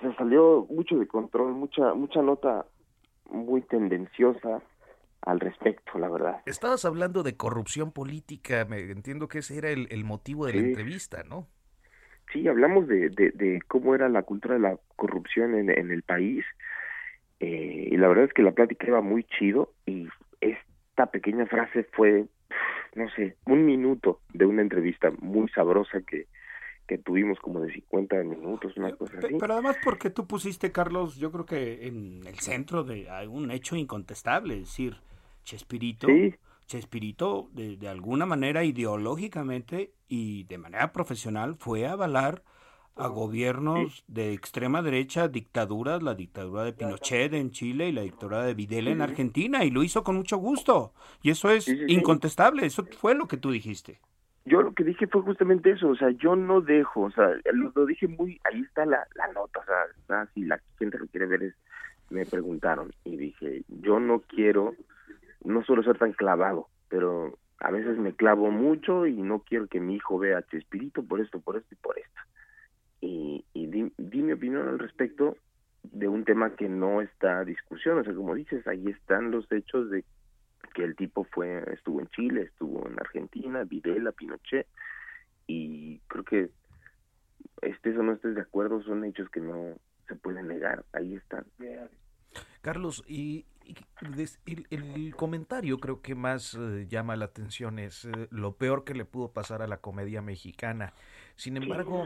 [0.00, 2.66] se salió mucho de control, mucha mucha nota
[3.30, 4.62] muy tendenciosa
[5.26, 6.40] al respecto, la verdad.
[6.46, 10.60] Estabas hablando de corrupción política, me entiendo que ese era el, el motivo de la
[10.60, 11.48] entrevista, ¿no?
[12.32, 16.44] Sí, hablamos de, de, cómo era la cultura de la corrupción en, en el país
[17.40, 20.08] eh, y la verdad es que la plática iba muy chido y
[20.40, 22.26] esta pequeña frase fue,
[22.94, 26.26] no sé, un minuto de una entrevista muy sabrosa que,
[26.86, 29.36] que tuvimos como de 50 minutos, una cosa así.
[29.38, 33.76] Pero además porque tú pusiste, Carlos, yo creo que en el centro de un hecho
[33.76, 34.96] incontestable, es decir,
[35.46, 36.08] Chespirito,
[36.66, 42.42] Chespirito de, de, alguna manera ideológicamente y de manera profesional fue a avalar
[42.96, 48.42] a gobiernos de extrema derecha, dictaduras, la dictadura de Pinochet en Chile y la dictadura
[48.42, 50.92] de Videla en Argentina, y lo hizo con mucho gusto.
[51.22, 54.00] Y eso es incontestable, eso fue lo que tú dijiste.
[54.46, 57.86] Yo lo que dije fue justamente eso, o sea, yo no dejo, o sea, lo,
[57.86, 61.42] dije muy, ahí está la, la nota, o sea, si la gente lo quiere ver
[61.42, 61.54] es,
[62.10, 64.74] me preguntaron y dije, yo no quiero,
[65.46, 69.80] no suelo ser tan clavado, pero a veces me clavo mucho y no quiero que
[69.80, 72.20] mi hijo vea Chespirito por esto, por esto y por esto.
[73.00, 75.36] Y, y di, mi opinión al respecto
[75.82, 79.90] de un tema que no está discusión, o sea, como dices, ahí están los hechos
[79.90, 80.04] de
[80.74, 84.66] que el tipo fue estuvo en Chile, estuvo en Argentina, Videla, Pinochet
[85.46, 86.50] y creo que
[87.62, 89.76] estés o no estés de acuerdo son hechos que no
[90.08, 91.46] se pueden negar, ahí están.
[92.60, 93.46] Carlos, y,
[94.70, 99.04] el, comentario creo que más eh, llama la atención es eh, lo peor que le
[99.04, 100.92] pudo pasar a la comedia mexicana.
[101.36, 102.04] Sin embargo,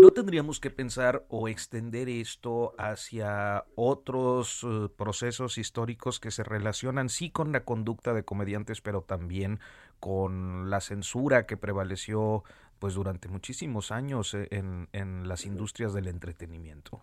[0.00, 7.08] ¿no tendríamos que pensar o extender esto hacia otros eh, procesos históricos que se relacionan
[7.08, 9.60] sí con la conducta de comediantes, pero también
[10.00, 12.44] con la censura que prevaleció
[12.78, 17.02] pues durante muchísimos años en, en las industrias del entretenimiento?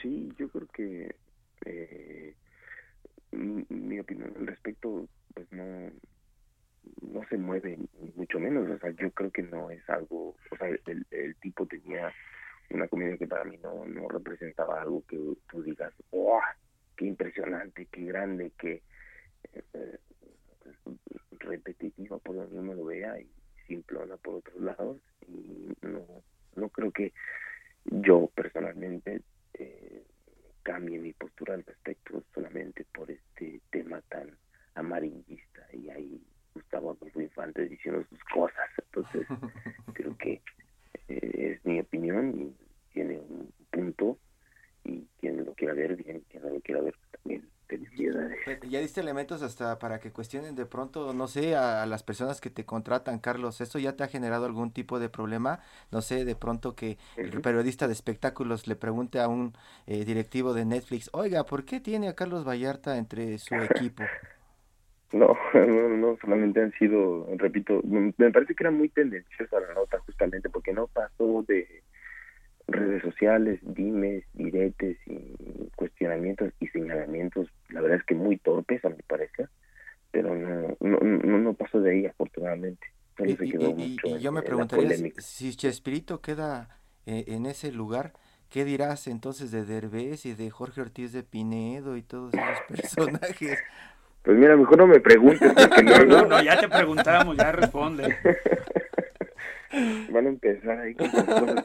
[0.00, 1.21] Sí, yo creo que
[3.32, 5.90] mi opinión al respecto pues no
[7.00, 10.56] no se mueve ni mucho menos o sea yo creo que no es algo o
[10.56, 12.12] sea el, el tipo tenía
[12.70, 15.18] una comedia que para mí no no representaba algo que
[15.50, 16.40] tú digas ¡oh!
[16.96, 18.82] qué impresionante qué grande qué
[19.74, 19.98] eh,
[21.38, 23.30] repetitivo por donde uno lo vea y
[23.66, 26.04] simplona por otros lados y no
[26.56, 27.12] no creo que
[27.84, 29.22] yo personalmente
[30.62, 34.36] cambie mi postura al respecto solamente por este tema tan
[34.74, 36.22] amarillista y ahí
[36.54, 38.68] Gustavo Adolfo Infante diciendo sus cosas.
[38.78, 39.26] Entonces,
[39.94, 40.42] creo que
[41.08, 42.54] eh, es mi opinión y
[42.92, 44.18] tiene un punto
[44.84, 46.94] y quien lo quiera ver bien, quien no lo quiera ver
[48.68, 52.50] ya diste elementos hasta para que cuestionen de pronto, no sé, a, las personas que
[52.50, 55.60] te contratan, Carlos, ¿esto ya te ha generado algún tipo de problema?
[55.90, 59.52] No sé, de pronto que el periodista de espectáculos le pregunte a un
[59.86, 64.04] eh, directivo de Netflix, oiga, ¿por qué tiene a Carlos Vallarta entre su equipo?
[65.12, 69.98] No, no, no, solamente han sido, repito, me parece que era muy tendenciosa la nota
[70.06, 71.82] justamente porque no pasó de
[72.68, 78.88] redes sociales, dimes, diretes y cuestionamientos y señalamientos, la verdad es que muy torpes a
[78.88, 79.48] mi parecer,
[80.10, 82.86] pero no, no, no, pasó de ahí afortunadamente.
[83.18, 86.68] y, yo me preguntaría si, Chespirito queda
[87.06, 88.12] eh, en ese lugar,
[88.50, 93.58] ¿qué dirás entonces de Derbez y de Jorge Ortiz de Pinedo y todos esos personajes?
[94.22, 95.52] Pues mira, mejor no me preguntes.
[95.52, 98.16] Porque no, no, no, ya te preguntamos, ya responde.
[100.10, 101.64] van a empezar ahí con cosas.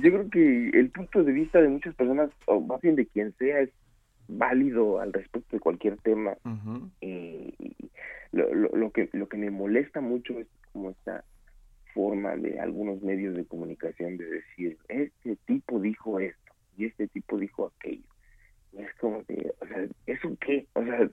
[0.00, 3.34] Yo creo que el punto de vista de muchas personas, o más bien de quien
[3.36, 3.70] sea, es
[4.28, 6.36] válido al respecto de cualquier tema.
[7.00, 7.54] y,
[8.32, 11.24] lo, lo, que, lo que me molesta mucho es como esta
[11.94, 17.38] forma de algunos medios de comunicación de decir, este tipo dijo esto y este tipo
[17.38, 18.04] dijo aquello.
[18.72, 20.66] Y es como que, o sea, ¿eso qué?
[20.74, 21.08] O sea,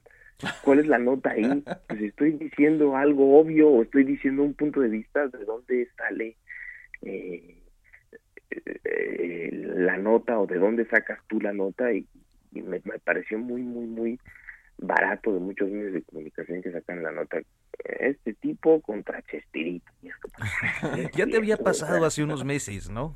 [0.64, 1.64] ¿Cuál es la nota ahí?
[1.88, 6.36] Pues estoy diciendo algo obvio o estoy diciendo un punto de vista de dónde sale
[7.02, 7.58] eh,
[8.84, 12.06] eh, la nota o de dónde sacas tú la nota y,
[12.62, 14.20] me, pareció muy, muy, muy
[14.78, 17.40] barato de muchos medios de comunicación que sacan la nota.
[18.00, 19.92] Este tipo contra Chespirito.
[21.16, 23.16] ya te había pasado hace unos meses, ¿no?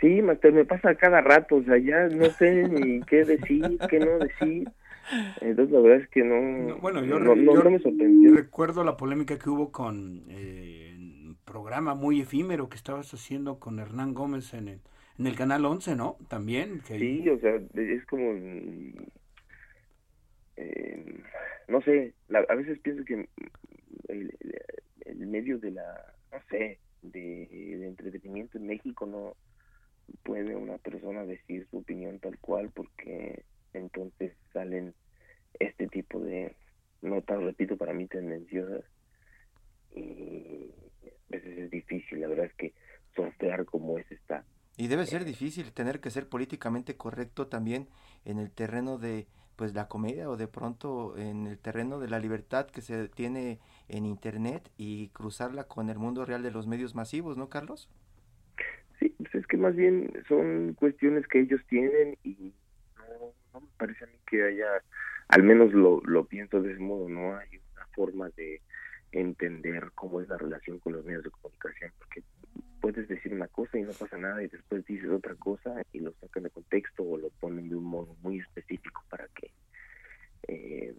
[0.00, 3.98] Sí, Master, me pasa cada rato, o sea, ya no sé ni qué decir, qué
[3.98, 4.70] no decir.
[5.40, 8.34] Entonces la verdad es que no, bueno, yo, me sorprendió.
[8.34, 13.78] Recuerdo la polémica que hubo con eh, un programa muy efímero que estabas haciendo con
[13.78, 14.80] Hernán Gómez en el,
[15.18, 16.16] en el Canal 11, ¿no?
[16.28, 16.80] También.
[16.86, 18.32] Sí, o sea, es como...
[20.56, 21.22] Eh,
[21.68, 23.28] no sé, a veces pienso que
[24.08, 24.36] el,
[25.26, 29.36] medio de la, no sé, de, entretenimiento en México no
[30.22, 33.44] puede una persona decir su opinión tal cual porque
[33.74, 34.94] entonces salen
[35.60, 36.56] este tipo de
[37.02, 38.84] notas, repito, para mí tendenciosas
[39.94, 40.72] y
[41.06, 42.72] a veces es difícil, la verdad es que
[43.14, 44.44] sortear como es está.
[44.78, 47.88] Y debe ser difícil tener que ser políticamente correcto también
[48.24, 49.26] en el terreno de
[49.56, 53.58] pues la comedia o de pronto en el terreno de la libertad que se tiene
[53.88, 57.90] en internet y cruzarla con el mundo real de los medios masivos, ¿no, Carlos?
[59.00, 62.54] Sí, pues es que más bien son cuestiones que ellos tienen y
[63.52, 64.68] no, me parece a mí que haya,
[65.26, 68.62] al menos lo, lo pienso de ese modo, no hay una forma de
[69.10, 72.22] entender cómo es la relación con los medios de comunicación, porque
[72.92, 76.12] puedes decir una cosa y no pasa nada y después dices otra cosa y lo
[76.20, 79.50] sacan de contexto o lo ponen de un modo muy específico para que
[80.48, 80.94] eh,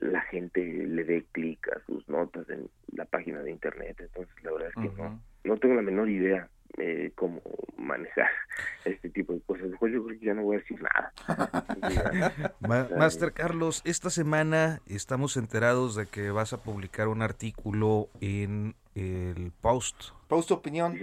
[0.00, 3.96] la gente le dé clic a sus notas en la página de internet.
[3.98, 6.48] Entonces, la verdad es que no, no tengo la menor idea
[6.78, 7.42] eh, cómo
[7.76, 8.30] manejar
[8.84, 9.70] este tipo de cosas.
[9.70, 11.12] Después yo creo que ya no voy a decir nada.
[12.96, 19.52] Master Carlos, esta semana estamos enterados de que vas a publicar un artículo en el
[19.60, 20.10] Post.
[20.28, 20.98] Post Opinión.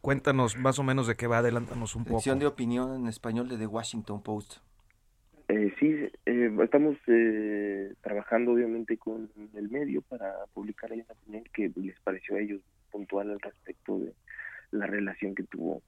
[0.00, 2.20] Cuéntanos más o menos de qué va, adelántanos un poco.
[2.20, 4.58] Sección de opinión en español de The Washington Post.
[5.48, 11.44] Eh, sí, eh, estamos eh, trabajando obviamente con el medio para publicar ahí una opinión
[11.54, 14.12] que les pareció a ellos puntual al respecto de
[14.72, 15.82] la relación que tuvo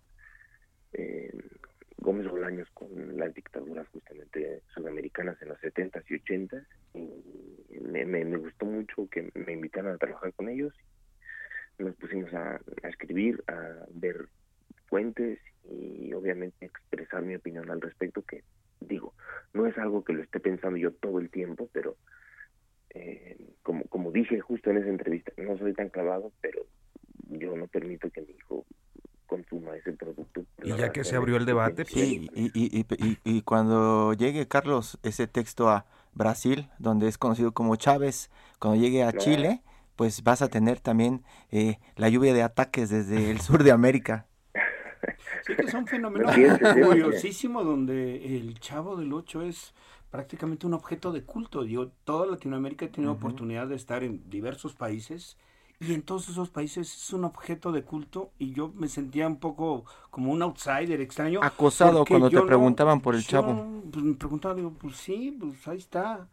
[0.92, 1.30] eh,
[1.98, 6.66] Gómez Bolaños con las dictaduras justamente sudamericanas en los 70s y 80s.
[6.94, 10.72] Y me, me, me gustó mucho que me invitaran a trabajar con ellos.
[11.81, 14.28] Nos pusimos a, a escribir, a ver
[14.87, 18.43] fuentes y obviamente expresar mi opinión al respecto que
[18.81, 19.14] digo,
[19.53, 21.97] no es algo que lo esté pensando yo todo el tiempo, pero
[22.91, 26.66] eh, como, como dije justo en esa entrevista, no soy tan clavado, pero
[27.28, 28.66] yo no permito que mi hijo
[29.26, 30.45] consuma ese producto.
[30.62, 34.99] Y ya que se abrió el debate, sí, y, y, y, y, cuando llegue, Carlos,
[35.05, 38.28] ese texto a Brasil, donde es conocido como Chávez,
[38.59, 39.62] cuando llegue a Chile,
[40.01, 44.26] pues vas a tener también eh, la lluvia de ataques desde el sur de América.
[45.46, 46.34] Sí, que son fenómenos
[46.86, 49.74] curiosísimos donde el Chavo del Ocho es
[50.11, 51.66] prácticamente un objeto de culto.
[51.66, 55.36] Yo, toda Latinoamérica ha tenido oportunidad de estar en diversos países
[55.80, 59.36] y en todos esos países es un objeto de culto y yo me sentía un
[59.36, 61.40] poco como un outsider extraño.
[61.42, 63.82] Acosado cuando te preguntaban por el chavo.
[63.92, 66.26] Pues me preguntaban, digo, pues sí, pues ahí está.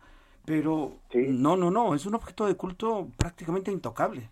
[0.48, 4.30] Pero no, no, no, es un objeto de culto prácticamente intocable.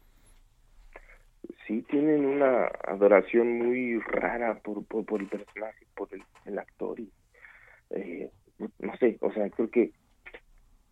[1.68, 6.08] Sí, tienen una adoración muy rara por, por, el personaje, por
[6.46, 7.12] el, actor y
[7.90, 8.32] eh,
[8.80, 9.92] no sé, o sea, creo que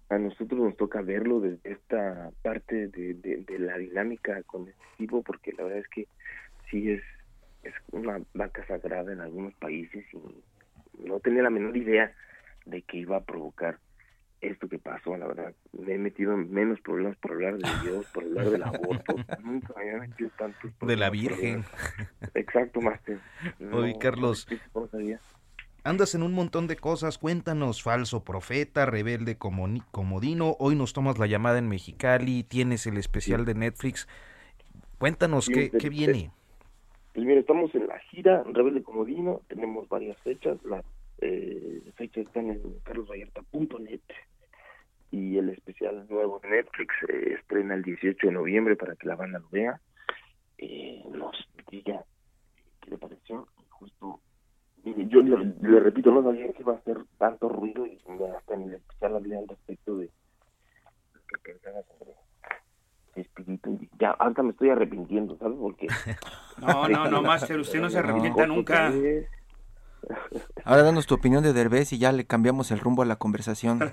[0.10, 5.24] a nosotros nos toca verlo desde esta parte de, de, la dinámica con este tipo,
[5.24, 6.06] porque la verdad es que
[6.70, 7.02] sí es,
[7.64, 12.14] es una vaca sagrada en algunos países y no tenía la menor idea
[12.66, 13.80] de que iba a provocar
[14.44, 15.54] esto que pasó, la verdad.
[15.72, 19.16] Me he metido en menos problemas por hablar de Dios, por hablar del aborto.
[19.44, 20.70] Nunca me había metido tanto.
[20.82, 21.64] De la Virgen.
[22.34, 23.20] Exacto, Master.
[23.74, 24.48] Oye, Carlos.
[25.86, 31.28] Andas en un montón de cosas, cuéntanos, falso profeta, rebelde comodino, hoy nos tomas la
[31.28, 34.08] llamada en Mexicali, tienes el especial de Netflix,
[34.98, 36.32] cuéntanos, ¿qué, ¿qué viene?
[37.14, 40.86] Pues mira, estamos en la gira Rebelde Comodino, tenemos varias fechas, las
[41.24, 44.02] eh, fechas están en carlosvallarta.net
[45.12, 49.16] y el especial nuevo de Netflix se estrena el 18 de noviembre para que la
[49.16, 49.80] banda lo vea,
[50.58, 51.36] eh, nos
[51.70, 52.04] diga
[52.82, 54.20] qué le pareció, justo
[54.84, 58.00] yo le, repito, no sabía que iba a hacer tanto ruido y
[58.36, 60.10] hasta ni especial hablé al respecto de
[61.14, 62.12] lo que pensaba sobre
[63.16, 63.80] espíritu.
[64.00, 65.58] Ya, ahorita me estoy arrepintiendo, ¿sabes?
[65.60, 65.88] Porque...
[66.62, 68.92] No, no, no, Master, usted no se arrepienta nunca.
[70.64, 73.80] Ahora danos tu opinión de Derbez y ya le cambiamos el rumbo a la conversación.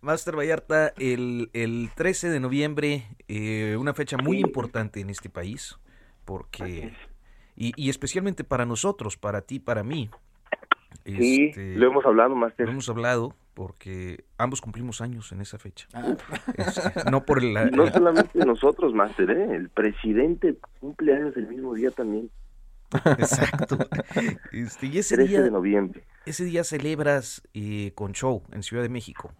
[0.00, 5.78] Master Vallarta, el, el 13 de noviembre, eh, una fecha muy importante en este país,
[6.24, 6.92] porque
[7.56, 10.10] y, especialmente para nosotros, para ti, para mí.
[11.04, 12.66] Sí, este, lo hemos hablado, Master.
[12.66, 15.88] Lo hemos hablado porque ambos cumplimos años en esa fecha.
[15.94, 16.14] Ah.
[16.56, 19.54] Este, no por el, No solamente nosotros, Master, ¿eh?
[19.54, 22.30] el presidente cumple años el mismo día también.
[23.18, 23.78] Exacto.
[24.52, 26.04] Este, y ese 13 día, de noviembre.
[26.24, 29.32] Ese día celebras eh, con show en Ciudad de México.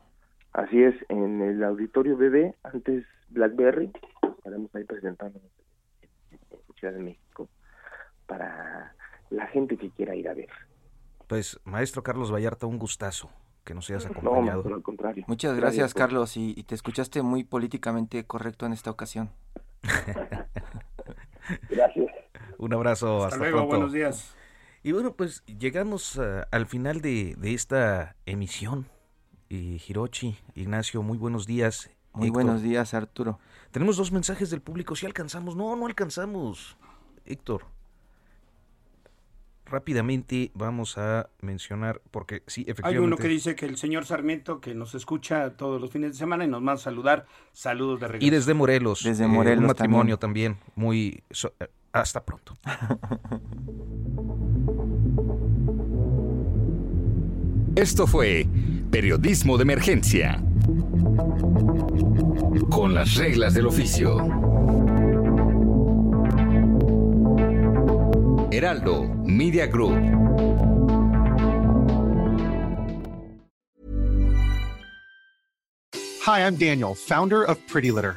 [0.52, 3.90] Así es, en el Auditorio BB, antes Blackberry,
[4.38, 7.48] estaremos ahí presentando en Ciudad de México
[8.26, 8.94] para
[9.30, 10.48] la gente que quiera ir a ver.
[11.26, 13.30] Pues, maestro Carlos Vallarta, un gustazo
[13.64, 14.62] que nos hayas acompañado.
[14.68, 15.24] No, al contrario.
[15.26, 19.30] Muchas gracias, Carlos, y, te escuchaste muy políticamente correcto en esta ocasión.
[21.68, 22.10] gracias.
[22.58, 24.34] Un abrazo, hasta, luego, buenos días.
[24.82, 28.86] Y bueno, pues llegamos uh, al final de, de esta emisión.
[29.48, 31.90] Y Hirochi, Ignacio, muy buenos días.
[32.12, 33.38] Muy buenos días, Arturo.
[33.70, 34.96] Tenemos dos mensajes del público.
[34.96, 36.76] Si alcanzamos, no, no alcanzamos.
[37.26, 37.66] Héctor
[39.66, 42.98] rápidamente vamos a mencionar, porque sí, efectivamente.
[42.98, 46.18] Hay uno que dice que el señor Sarmiento, que nos escucha todos los fines de
[46.18, 48.26] semana y nos manda a saludar, saludos de regreso.
[48.26, 49.02] Y desde Morelos.
[49.02, 49.60] Desde eh, Morelos.
[49.60, 51.22] un matrimonio también, muy.
[51.60, 51.66] Eh,
[52.00, 52.56] hasta pronto.
[57.74, 58.46] Esto fue
[58.90, 60.42] Periodismo de Emergencia.
[62.70, 64.16] Con las reglas del oficio.
[68.50, 69.94] Heraldo Media Group.
[76.26, 78.16] Hi, I'm Daniel, founder of Pretty Litter.